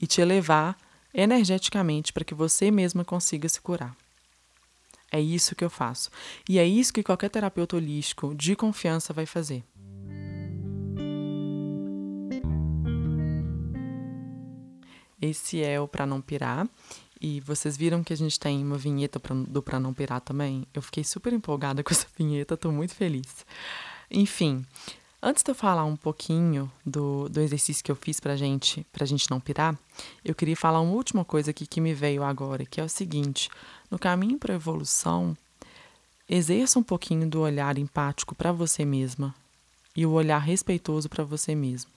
e 0.00 0.06
te 0.06 0.20
elevar 0.20 0.76
energeticamente 1.12 2.12
para 2.12 2.24
que 2.24 2.34
você 2.34 2.70
mesma 2.70 3.04
consiga 3.04 3.48
se 3.48 3.60
curar. 3.60 3.94
É 5.10 5.20
isso 5.20 5.54
que 5.54 5.64
eu 5.64 5.70
faço. 5.70 6.10
E 6.48 6.58
é 6.58 6.66
isso 6.66 6.92
que 6.92 7.02
qualquer 7.02 7.30
terapeuta 7.30 7.76
holístico 7.76 8.34
de 8.34 8.54
confiança 8.54 9.12
vai 9.12 9.26
fazer. 9.26 9.64
Esse 15.20 15.62
é 15.62 15.80
o 15.80 15.88
Para 15.88 16.06
Não 16.06 16.20
Pirar. 16.20 16.68
E 17.20 17.40
vocês 17.40 17.76
viram 17.76 18.04
que 18.04 18.12
a 18.12 18.16
gente 18.16 18.38
tem 18.38 18.62
uma 18.62 18.78
vinheta 18.78 19.18
pra, 19.18 19.34
do 19.34 19.60
Pra 19.60 19.80
Não 19.80 19.92
Pirar 19.92 20.20
também? 20.20 20.64
Eu 20.72 20.80
fiquei 20.80 21.02
super 21.02 21.32
empolgada 21.32 21.82
com 21.84 21.92
essa 21.92 22.06
vinheta, 22.16 22.56
tô 22.56 22.70
muito 22.70 22.94
feliz. 22.94 23.44
Enfim, 24.10 24.64
antes 25.20 25.42
de 25.42 25.50
eu 25.50 25.54
falar 25.54 25.84
um 25.84 25.96
pouquinho 25.96 26.70
do, 26.86 27.28
do 27.28 27.40
exercício 27.40 27.82
que 27.82 27.90
eu 27.90 27.96
fiz 27.96 28.20
pra 28.20 28.36
gente, 28.36 28.86
pra 28.92 29.04
gente 29.04 29.28
não 29.30 29.40
pirar, 29.40 29.76
eu 30.24 30.34
queria 30.34 30.56
falar 30.56 30.80
uma 30.80 30.94
última 30.94 31.24
coisa 31.24 31.50
aqui 31.50 31.66
que 31.66 31.80
me 31.80 31.92
veio 31.92 32.22
agora, 32.22 32.64
que 32.64 32.80
é 32.80 32.84
o 32.84 32.88
seguinte: 32.88 33.50
no 33.90 33.98
caminho 33.98 34.38
para 34.38 34.54
evolução, 34.54 35.36
exerça 36.28 36.78
um 36.78 36.84
pouquinho 36.84 37.28
do 37.28 37.40
olhar 37.40 37.76
empático 37.78 38.34
para 38.34 38.52
você 38.52 38.84
mesma 38.84 39.34
e 39.96 40.06
o 40.06 40.12
olhar 40.12 40.38
respeitoso 40.38 41.08
para 41.08 41.24
você 41.24 41.52
mesmo, 41.56 41.90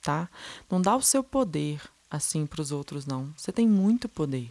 tá? 0.00 0.30
Não 0.70 0.80
dá 0.80 0.96
o 0.96 1.02
seu 1.02 1.22
poder 1.22 1.80
assim 2.10 2.46
para 2.46 2.60
os 2.60 2.72
outros, 2.72 3.06
não. 3.06 3.32
Você 3.36 3.52
tem 3.52 3.66
muito 3.66 4.08
poder, 4.08 4.50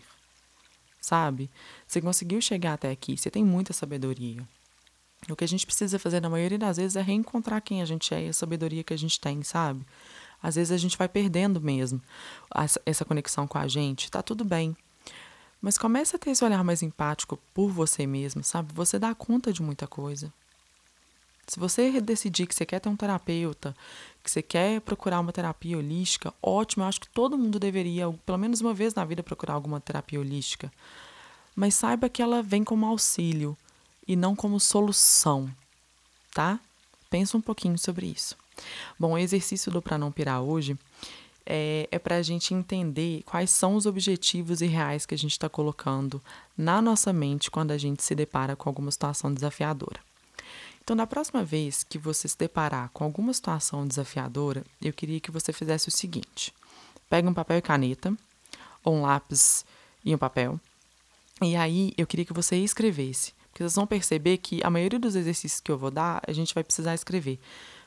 sabe? 1.01 1.49
Você 1.87 2.01
conseguiu 2.01 2.41
chegar 2.41 2.73
até 2.73 2.91
aqui, 2.91 3.17
você 3.17 3.31
tem 3.31 3.43
muita 3.43 3.73
sabedoria. 3.73 4.47
O 5.29 5.35
que 5.35 5.43
a 5.43 5.47
gente 5.47 5.65
precisa 5.65 5.97
fazer 5.97 6.21
na 6.21 6.29
maioria 6.29 6.59
das 6.59 6.77
vezes 6.77 6.95
é 6.95 7.01
reencontrar 7.01 7.61
quem 7.61 7.81
a 7.81 7.85
gente 7.85 8.13
é 8.13 8.25
e 8.25 8.29
a 8.29 8.33
sabedoria 8.33 8.83
que 8.83 8.93
a 8.93 8.97
gente 8.97 9.19
tem, 9.19 9.41
sabe? 9.41 9.85
Às 10.41 10.55
vezes 10.55 10.71
a 10.71 10.77
gente 10.77 10.97
vai 10.97 11.09
perdendo 11.09 11.59
mesmo 11.59 11.99
essa 12.85 13.03
conexão 13.05 13.47
com 13.47 13.57
a 13.57 13.67
gente, 13.67 14.11
tá 14.11 14.21
tudo 14.21 14.45
bem. 14.45 14.75
Mas 15.59 15.79
comece 15.79 16.15
a 16.15 16.19
ter 16.19 16.29
esse 16.29 16.45
olhar 16.45 16.63
mais 16.63 16.83
empático 16.83 17.39
por 17.53 17.71
você 17.71 18.05
mesmo, 18.05 18.43
sabe? 18.43 18.71
Você 18.73 18.99
dá 18.99 19.15
conta 19.15 19.51
de 19.51 19.63
muita 19.63 19.87
coisa. 19.87 20.31
Se 21.47 21.59
você 21.59 22.01
decidir 22.01 22.47
que 22.47 22.55
você 22.55 22.65
quer 22.65 22.79
ter 22.79 22.89
um 22.89 22.95
terapeuta, 22.95 23.75
que 24.23 24.31
você 24.31 24.41
quer 24.41 24.81
procurar 24.81 25.19
uma 25.19 25.31
terapia 25.31 25.77
holística, 25.77 26.33
ótimo, 26.41 26.83
eu 26.83 26.87
acho 26.87 26.99
que 26.99 27.09
todo 27.09 27.37
mundo 27.37 27.59
deveria, 27.59 28.11
pelo 28.25 28.37
menos 28.37 28.61
uma 28.61 28.73
vez 28.73 28.93
na 28.95 29.05
vida, 29.05 29.21
procurar 29.21 29.53
alguma 29.53 29.79
terapia 29.79 30.19
holística. 30.19 30.71
Mas 31.55 31.75
saiba 31.75 32.09
que 32.09 32.21
ela 32.21 32.41
vem 32.41 32.63
como 32.63 32.85
auxílio 32.85 33.55
e 34.07 34.15
não 34.15 34.35
como 34.35 34.59
solução, 34.59 35.49
tá? 36.33 36.59
Pensa 37.09 37.37
um 37.37 37.41
pouquinho 37.41 37.77
sobre 37.77 38.07
isso. 38.07 38.35
Bom, 38.99 39.13
o 39.13 39.17
exercício 39.17 39.71
do 39.71 39.81
Pra 39.81 39.97
Não 39.97 40.11
Pirar 40.11 40.41
hoje, 40.41 40.77
é, 41.45 41.87
é 41.91 41.99
para 41.99 42.15
a 42.15 42.21
gente 42.21 42.53
entender 42.53 43.21
quais 43.23 43.51
são 43.51 43.75
os 43.75 43.85
objetivos 43.85 44.61
e 44.61 44.65
reais 44.65 45.05
que 45.05 45.13
a 45.13 45.17
gente 45.17 45.31
está 45.31 45.47
colocando 45.47 46.21
na 46.57 46.81
nossa 46.81 47.13
mente 47.13 47.51
quando 47.51 47.71
a 47.71 47.77
gente 47.77 48.01
se 48.01 48.15
depara 48.15 48.55
com 48.55 48.67
alguma 48.67 48.89
situação 48.89 49.31
desafiadora. 49.31 49.99
Então, 50.85 50.95
na 50.95 51.07
próxima 51.07 51.43
vez 51.43 51.83
que 51.83 51.97
você 51.97 52.27
se 52.27 52.37
deparar 52.37 52.91
com 52.93 53.03
alguma 53.03 53.33
situação 53.33 53.87
desafiadora, 53.87 54.63
eu 54.79 54.93
queria 54.93 55.19
que 55.19 55.31
você 55.31 55.51
fizesse 55.51 55.87
o 55.87 55.91
seguinte: 55.91 56.53
pegue 57.09 57.27
um 57.27 57.33
papel 57.33 57.57
e 57.57 57.61
caneta, 57.61 58.15
ou 58.83 58.93
um 58.93 59.01
lápis 59.01 59.65
e 60.05 60.13
um 60.13 60.17
papel, 60.19 60.59
e 61.41 61.55
aí 61.55 61.91
eu 61.97 62.05
queria 62.05 62.23
que 62.23 62.33
você 62.33 62.57
escrevesse. 62.57 63.33
Porque 63.49 63.63
vocês 63.63 63.73
vão 63.73 63.87
perceber 63.87 64.37
que 64.37 64.61
a 64.63 64.69
maioria 64.69 64.99
dos 64.99 65.15
exercícios 65.15 65.59
que 65.59 65.71
eu 65.71 65.77
vou 65.77 65.89
dar, 65.89 66.21
a 66.27 66.31
gente 66.31 66.53
vai 66.53 66.63
precisar 66.63 66.93
escrever. 66.93 67.39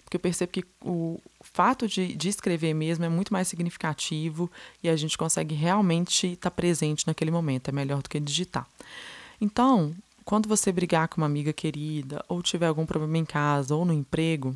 Porque 0.02 0.16
eu 0.16 0.20
percebo 0.20 0.50
que 0.50 0.64
o 0.82 1.20
fato 1.40 1.86
de, 1.86 2.16
de 2.16 2.28
escrever 2.28 2.74
mesmo 2.74 3.04
é 3.04 3.08
muito 3.08 3.32
mais 3.32 3.46
significativo 3.46 4.50
e 4.82 4.88
a 4.88 4.96
gente 4.96 5.16
consegue 5.16 5.54
realmente 5.54 6.32
estar 6.32 6.50
tá 6.50 6.56
presente 6.56 7.06
naquele 7.06 7.30
momento. 7.30 7.68
É 7.68 7.72
melhor 7.72 8.02
do 8.02 8.08
que 8.08 8.18
digitar. 8.18 8.66
Então, 9.40 9.94
quando 10.28 10.46
você 10.46 10.70
brigar 10.70 11.08
com 11.08 11.22
uma 11.22 11.26
amiga 11.26 11.54
querida, 11.54 12.22
ou 12.28 12.42
tiver 12.42 12.66
algum 12.66 12.84
problema 12.84 13.16
em 13.16 13.24
casa 13.24 13.74
ou 13.74 13.86
no 13.86 13.94
emprego, 13.94 14.54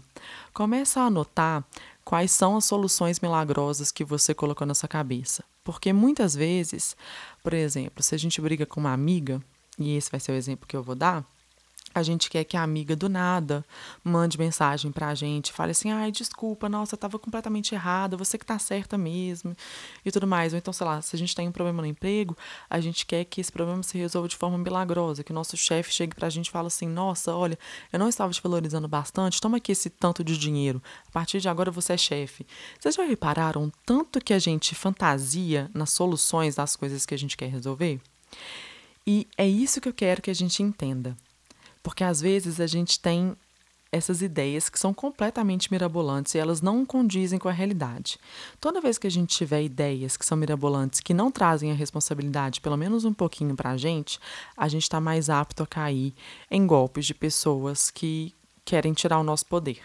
começa 0.52 1.00
a 1.00 1.06
anotar 1.06 1.64
quais 2.04 2.30
são 2.30 2.58
as 2.58 2.66
soluções 2.66 3.20
milagrosas 3.20 3.90
que 3.90 4.04
você 4.04 4.34
colocou 4.34 4.66
na 4.66 4.74
sua 4.74 4.86
cabeça. 4.86 5.42
Porque 5.64 5.90
muitas 5.90 6.34
vezes, 6.34 6.94
por 7.42 7.54
exemplo, 7.54 8.02
se 8.02 8.14
a 8.14 8.18
gente 8.18 8.38
briga 8.38 8.66
com 8.66 8.80
uma 8.80 8.92
amiga, 8.92 9.40
e 9.78 9.96
esse 9.96 10.10
vai 10.10 10.20
ser 10.20 10.32
o 10.32 10.34
exemplo 10.34 10.68
que 10.68 10.76
eu 10.76 10.82
vou 10.82 10.94
dar, 10.94 11.24
a 11.94 12.02
gente 12.02 12.30
quer 12.30 12.44
que 12.44 12.56
a 12.56 12.62
amiga 12.62 12.96
do 12.96 13.08
nada 13.08 13.64
mande 14.02 14.38
mensagem 14.38 14.90
pra 14.90 15.14
gente, 15.14 15.52
fale 15.52 15.72
assim: 15.72 15.90
ai, 15.90 16.10
desculpa, 16.10 16.68
nossa, 16.68 16.94
eu 16.94 16.98
tava 16.98 17.18
completamente 17.18 17.74
errada, 17.74 18.16
você 18.16 18.38
que 18.38 18.46
tá 18.46 18.58
certa 18.58 18.96
mesmo, 18.96 19.54
e 20.04 20.10
tudo 20.10 20.26
mais. 20.26 20.52
Ou 20.52 20.58
então, 20.58 20.72
sei 20.72 20.86
lá, 20.86 21.02
se 21.02 21.14
a 21.14 21.18
gente 21.18 21.34
tem 21.34 21.48
um 21.48 21.52
problema 21.52 21.82
no 21.82 21.88
emprego, 21.88 22.36
a 22.68 22.80
gente 22.80 23.04
quer 23.06 23.24
que 23.24 23.40
esse 23.40 23.52
problema 23.52 23.82
se 23.82 23.98
resolva 23.98 24.28
de 24.28 24.36
forma 24.36 24.58
milagrosa, 24.58 25.22
que 25.22 25.32
o 25.32 25.34
nosso 25.34 25.56
chefe 25.56 25.92
chegue 25.92 26.14
pra 26.14 26.30
gente 26.30 26.48
e 26.48 26.50
fale 26.50 26.66
assim: 26.66 26.86
nossa, 26.86 27.34
olha, 27.34 27.58
eu 27.92 27.98
não 27.98 28.08
estava 28.08 28.32
te 28.32 28.42
valorizando 28.42 28.88
bastante, 28.88 29.40
toma 29.40 29.58
aqui 29.58 29.72
esse 29.72 29.90
tanto 29.90 30.24
de 30.24 30.36
dinheiro, 30.38 30.82
a 31.08 31.10
partir 31.10 31.40
de 31.40 31.48
agora 31.48 31.70
você 31.70 31.94
é 31.94 31.98
chefe. 31.98 32.46
Vocês 32.78 32.94
já 32.94 33.04
repararam 33.04 33.70
tanto 33.84 34.20
que 34.20 34.32
a 34.32 34.38
gente 34.38 34.74
fantasia 34.74 35.70
nas 35.74 35.90
soluções 35.90 36.54
das 36.54 36.76
coisas 36.76 37.06
que 37.06 37.14
a 37.14 37.18
gente 37.18 37.36
quer 37.36 37.48
resolver? 37.48 38.00
E 39.06 39.26
é 39.36 39.46
isso 39.46 39.80
que 39.80 39.88
eu 39.88 39.92
quero 39.92 40.22
que 40.22 40.30
a 40.30 40.34
gente 40.34 40.62
entenda. 40.62 41.16
Porque 41.82 42.04
às 42.04 42.20
vezes 42.20 42.60
a 42.60 42.66
gente 42.66 42.98
tem 43.00 43.36
essas 43.92 44.22
ideias 44.22 44.70
que 44.70 44.78
são 44.78 44.94
completamente 44.94 45.70
mirabolantes 45.70 46.34
e 46.34 46.38
elas 46.38 46.62
não 46.62 46.84
condizem 46.86 47.38
com 47.38 47.48
a 47.48 47.52
realidade. 47.52 48.18
Toda 48.58 48.80
vez 48.80 48.96
que 48.96 49.06
a 49.06 49.10
gente 49.10 49.36
tiver 49.36 49.62
ideias 49.62 50.16
que 50.16 50.24
são 50.24 50.36
mirabolantes, 50.38 51.00
que 51.00 51.12
não 51.12 51.30
trazem 51.30 51.70
a 51.70 51.74
responsabilidade, 51.74 52.62
pelo 52.62 52.78
menos 52.78 53.04
um 53.04 53.12
pouquinho 53.12 53.54
para 53.54 53.70
a 53.70 53.76
gente, 53.76 54.18
a 54.56 54.66
gente 54.66 54.84
está 54.84 54.98
mais 54.98 55.28
apto 55.28 55.62
a 55.62 55.66
cair 55.66 56.14
em 56.50 56.66
golpes 56.66 57.04
de 57.04 57.12
pessoas 57.12 57.90
que 57.90 58.34
querem 58.64 58.94
tirar 58.94 59.18
o 59.18 59.24
nosso 59.24 59.44
poder. 59.44 59.82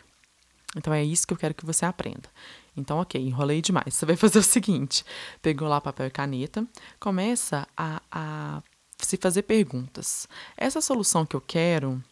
Então 0.76 0.94
é 0.94 1.04
isso 1.04 1.28
que 1.28 1.34
eu 1.34 1.38
quero 1.38 1.54
que 1.54 1.66
você 1.66 1.86
aprenda. 1.86 2.30
Então, 2.78 3.00
ok, 3.00 3.20
enrolei 3.20 3.62
demais. 3.62 3.94
Você 3.94 4.06
vai 4.06 4.16
fazer 4.18 4.40
o 4.40 4.44
seguinte: 4.44 5.04
pegou 5.42 5.68
lá 5.68 5.82
papel 5.82 6.08
e 6.08 6.12
caneta, 6.12 6.66
começa 7.00 7.68
a, 7.76 8.02
a 8.10 8.64
se 9.06 9.18
fazer 9.18 9.44
perguntas. 9.44 10.28
Essa 10.56 10.82
solução 10.82 11.26
que 11.26 11.36
eu 11.36 11.42
quero, 11.42 12.04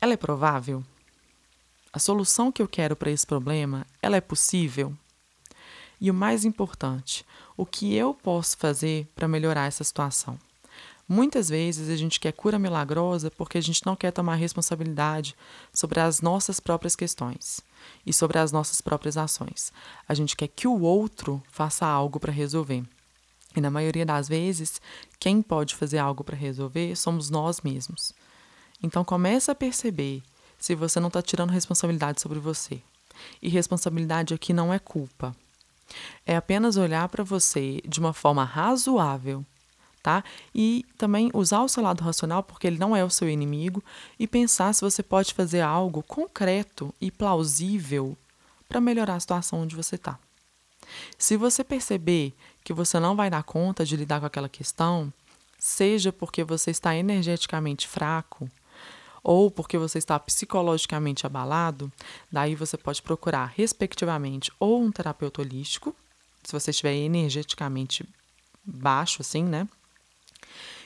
ela 0.00 0.12
é 0.12 0.16
provável? 0.16 0.84
A 1.92 1.98
solução 1.98 2.52
que 2.52 2.62
eu 2.62 2.68
quero 2.68 2.94
para 2.94 3.10
esse 3.10 3.26
problema, 3.26 3.86
ela 4.02 4.16
é 4.16 4.20
possível? 4.20 4.94
E 6.00 6.10
o 6.10 6.14
mais 6.14 6.44
importante, 6.44 7.24
o 7.56 7.66
que 7.66 7.94
eu 7.94 8.14
posso 8.14 8.56
fazer 8.56 9.08
para 9.14 9.26
melhorar 9.26 9.66
essa 9.66 9.82
situação? 9.82 10.38
Muitas 11.08 11.48
vezes 11.48 11.88
a 11.88 11.96
gente 11.96 12.20
quer 12.20 12.32
cura 12.32 12.58
milagrosa 12.58 13.30
porque 13.30 13.56
a 13.56 13.62
gente 13.62 13.84
não 13.86 13.96
quer 13.96 14.10
tomar 14.10 14.34
responsabilidade 14.34 15.34
sobre 15.72 16.00
as 16.00 16.20
nossas 16.20 16.60
próprias 16.60 16.94
questões 16.94 17.62
e 18.04 18.12
sobre 18.12 18.38
as 18.38 18.52
nossas 18.52 18.82
próprias 18.82 19.16
ações. 19.16 19.72
A 20.06 20.12
gente 20.12 20.36
quer 20.36 20.48
que 20.48 20.68
o 20.68 20.82
outro 20.82 21.42
faça 21.50 21.86
algo 21.86 22.20
para 22.20 22.30
resolver. 22.30 22.84
E 23.58 23.60
na 23.60 23.70
maioria 23.70 24.06
das 24.06 24.28
vezes, 24.28 24.80
quem 25.18 25.42
pode 25.42 25.74
fazer 25.74 25.98
algo 25.98 26.22
para 26.22 26.36
resolver 26.36 26.94
somos 26.94 27.28
nós 27.28 27.60
mesmos. 27.60 28.14
Então 28.80 29.04
começa 29.04 29.50
a 29.50 29.54
perceber 29.54 30.22
se 30.58 30.76
você 30.76 31.00
não 31.00 31.08
está 31.08 31.20
tirando 31.20 31.50
responsabilidade 31.50 32.20
sobre 32.20 32.38
você. 32.38 32.80
E 33.42 33.48
responsabilidade 33.48 34.32
aqui 34.32 34.52
não 34.52 34.72
é 34.72 34.78
culpa. 34.78 35.34
É 36.24 36.36
apenas 36.36 36.76
olhar 36.76 37.08
para 37.08 37.24
você 37.24 37.82
de 37.84 37.98
uma 37.98 38.12
forma 38.12 38.44
razoável, 38.44 39.44
tá? 40.02 40.22
E 40.54 40.86
também 40.96 41.28
usar 41.34 41.62
o 41.62 41.68
seu 41.68 41.82
lado 41.82 42.04
racional, 42.04 42.44
porque 42.44 42.68
ele 42.68 42.78
não 42.78 42.94
é 42.94 43.04
o 43.04 43.10
seu 43.10 43.28
inimigo, 43.28 43.82
e 44.20 44.26
pensar 44.28 44.72
se 44.72 44.82
você 44.82 45.02
pode 45.02 45.34
fazer 45.34 45.62
algo 45.62 46.02
concreto 46.04 46.94
e 47.00 47.10
plausível 47.10 48.16
para 48.68 48.80
melhorar 48.80 49.16
a 49.16 49.20
situação 49.20 49.62
onde 49.62 49.74
você 49.74 49.96
está. 49.96 50.16
Se 51.18 51.36
você 51.36 51.64
perceber 51.64 52.34
que 52.64 52.72
você 52.72 52.98
não 53.00 53.16
vai 53.16 53.30
dar 53.30 53.42
conta 53.42 53.84
de 53.84 53.96
lidar 53.96 54.20
com 54.20 54.26
aquela 54.26 54.48
questão, 54.48 55.12
seja 55.58 56.12
porque 56.12 56.44
você 56.44 56.70
está 56.70 56.94
energeticamente 56.94 57.88
fraco 57.88 58.50
ou 59.22 59.50
porque 59.50 59.76
você 59.76 59.98
está 59.98 60.18
psicologicamente 60.18 61.26
abalado, 61.26 61.92
daí 62.30 62.54
você 62.54 62.76
pode 62.76 63.02
procurar, 63.02 63.52
respectivamente, 63.54 64.52
ou 64.58 64.82
um 64.82 64.90
terapeuta 64.90 65.42
holístico, 65.42 65.94
se 66.42 66.52
você 66.52 66.70
estiver 66.70 66.94
energeticamente 66.94 68.08
baixo, 68.64 69.20
assim, 69.20 69.44
né? 69.44 69.68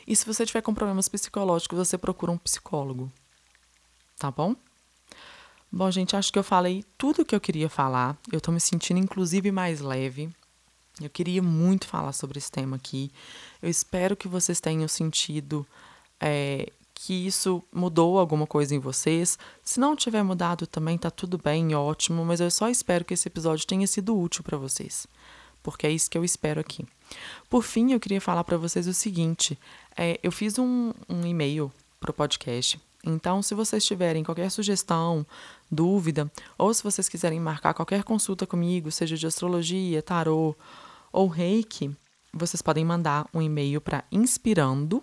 E 0.06 0.16
se 0.16 0.26
você 0.26 0.44
tiver 0.44 0.62
com 0.62 0.74
problemas 0.74 1.08
psicológicos, 1.08 1.78
você 1.78 1.96
procura 1.96 2.32
um 2.32 2.38
psicólogo. 2.38 3.12
Tá 4.18 4.30
bom? 4.30 4.56
Bom, 5.70 5.90
gente, 5.90 6.16
acho 6.16 6.32
que 6.32 6.38
eu 6.38 6.44
falei 6.44 6.85
tudo 6.98 7.22
o 7.22 7.24
que 7.24 7.35
eu 7.35 7.40
queria 7.40 7.68
falar. 7.68 8.18
Eu 8.30 8.40
tô 8.40 8.50
me 8.50 8.61
sentindo, 8.61 8.98
inclusive, 8.98 9.50
mais 9.50 9.80
leve. 9.80 10.30
Eu 11.00 11.09
queria 11.09 11.42
muito 11.42 11.87
falar 11.87 12.12
sobre 12.12 12.38
esse 12.38 12.50
tema 12.50 12.76
aqui. 12.76 13.11
Eu 13.61 13.68
espero 13.68 14.16
que 14.16 14.28
vocês 14.28 14.61
tenham 14.61 14.87
sentido 14.88 15.66
é, 16.20 16.70
que 16.94 17.26
isso 17.26 17.62
mudou 17.72 18.18
alguma 18.18 18.46
coisa 18.46 18.74
em 18.74 18.78
vocês. 18.78 19.38
Se 19.64 19.81
não 19.81 19.96
tiver 19.96 20.22
mudado 20.22 20.66
também, 20.66 20.98
tá 20.98 21.11
tudo 21.11 21.38
bem, 21.38 21.74
ótimo. 21.74 22.24
Mas 22.24 22.40
eu 22.40 22.50
só 22.50 22.68
espero 22.68 23.05
que 23.05 23.14
esse 23.14 23.28
episódio 23.28 23.66
tenha 23.66 23.87
sido 23.87 24.18
útil 24.18 24.44
para 24.44 24.59
vocês. 24.59 25.07
Porque 25.62 25.87
é 25.87 25.90
isso 25.90 26.11
que 26.11 26.18
eu 26.18 26.24
espero 26.24 26.61
aqui. 26.61 26.85
Por 27.48 27.62
fim, 27.62 27.92
eu 27.92 28.00
queria 28.00 28.20
falar 28.20 28.44
para 28.44 28.57
vocês 28.57 28.87
o 28.87 28.94
seguinte: 28.94 29.59
é, 29.96 30.18
eu 30.22 30.33
fiz 30.33 30.59
um, 30.59 30.92
um 31.09 31.26
e-mail 31.26 31.72
pro 32.00 32.12
podcast 32.12 32.81
então, 33.05 33.42
se 33.42 33.55
vocês 33.55 33.85
tiverem 33.85 34.22
qualquer 34.22 34.48
sugestão, 34.50 35.26
dúvida, 35.72 36.30
ou 36.58 36.72
se 36.72 36.82
vocês 36.82 37.08
quiserem 37.08 37.40
marcar 37.40 37.72
qualquer 37.72 38.04
consulta 38.04 38.46
comigo, 38.46 38.92
seja 38.92 39.16
de 39.16 39.26
astrologia, 39.26 40.02
tarô 40.02 40.54
ou 41.11 41.26
reiki, 41.26 41.90
vocês 42.32 42.61
podem 42.61 42.85
mandar 42.85 43.26
um 43.32 43.40
e-mail 43.40 43.80
para 43.80 44.04
inspirando 44.12 45.02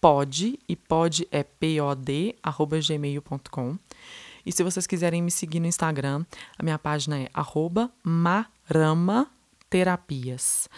pode 0.00 0.58
e 0.68 0.76
pode 0.76 1.26
é 1.30 1.42
pod 1.42 2.36
arroba 2.42 2.78
gmail.com 2.78 3.78
e 4.46 4.52
se 4.52 4.62
vocês 4.62 4.86
quiserem 4.86 5.22
me 5.22 5.30
seguir 5.30 5.60
no 5.60 5.66
Instagram, 5.66 6.24
a 6.58 6.62
minha 6.62 6.78
página 6.78 7.18
é 7.18 7.30
arroba 7.32 7.90
marama 8.02 9.26
terapias. 9.70 10.68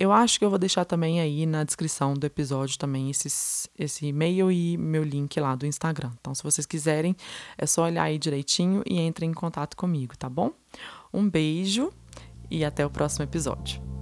Eu 0.00 0.12
acho 0.12 0.38
que 0.38 0.44
eu 0.46 0.48
vou 0.48 0.58
deixar 0.58 0.86
também 0.86 1.20
aí 1.20 1.44
na 1.44 1.62
descrição 1.62 2.14
do 2.14 2.24
episódio 2.24 2.78
também 2.78 3.10
esses, 3.10 3.68
esse 3.78 4.06
e-mail 4.06 4.50
e 4.50 4.78
meu 4.78 5.04
link 5.04 5.38
lá 5.38 5.54
do 5.54 5.66
Instagram. 5.66 6.10
Então, 6.18 6.34
se 6.34 6.42
vocês 6.42 6.66
quiserem, 6.66 7.14
é 7.58 7.66
só 7.66 7.84
olhar 7.84 8.04
aí 8.04 8.18
direitinho 8.18 8.82
e 8.86 8.98
entrem 8.98 9.28
em 9.28 9.34
contato 9.34 9.76
comigo, 9.76 10.16
tá 10.16 10.26
bom? 10.26 10.52
Um 11.12 11.28
beijo 11.28 11.92
e 12.50 12.64
até 12.64 12.84
o 12.86 12.88
próximo 12.88 13.24
episódio. 13.24 13.99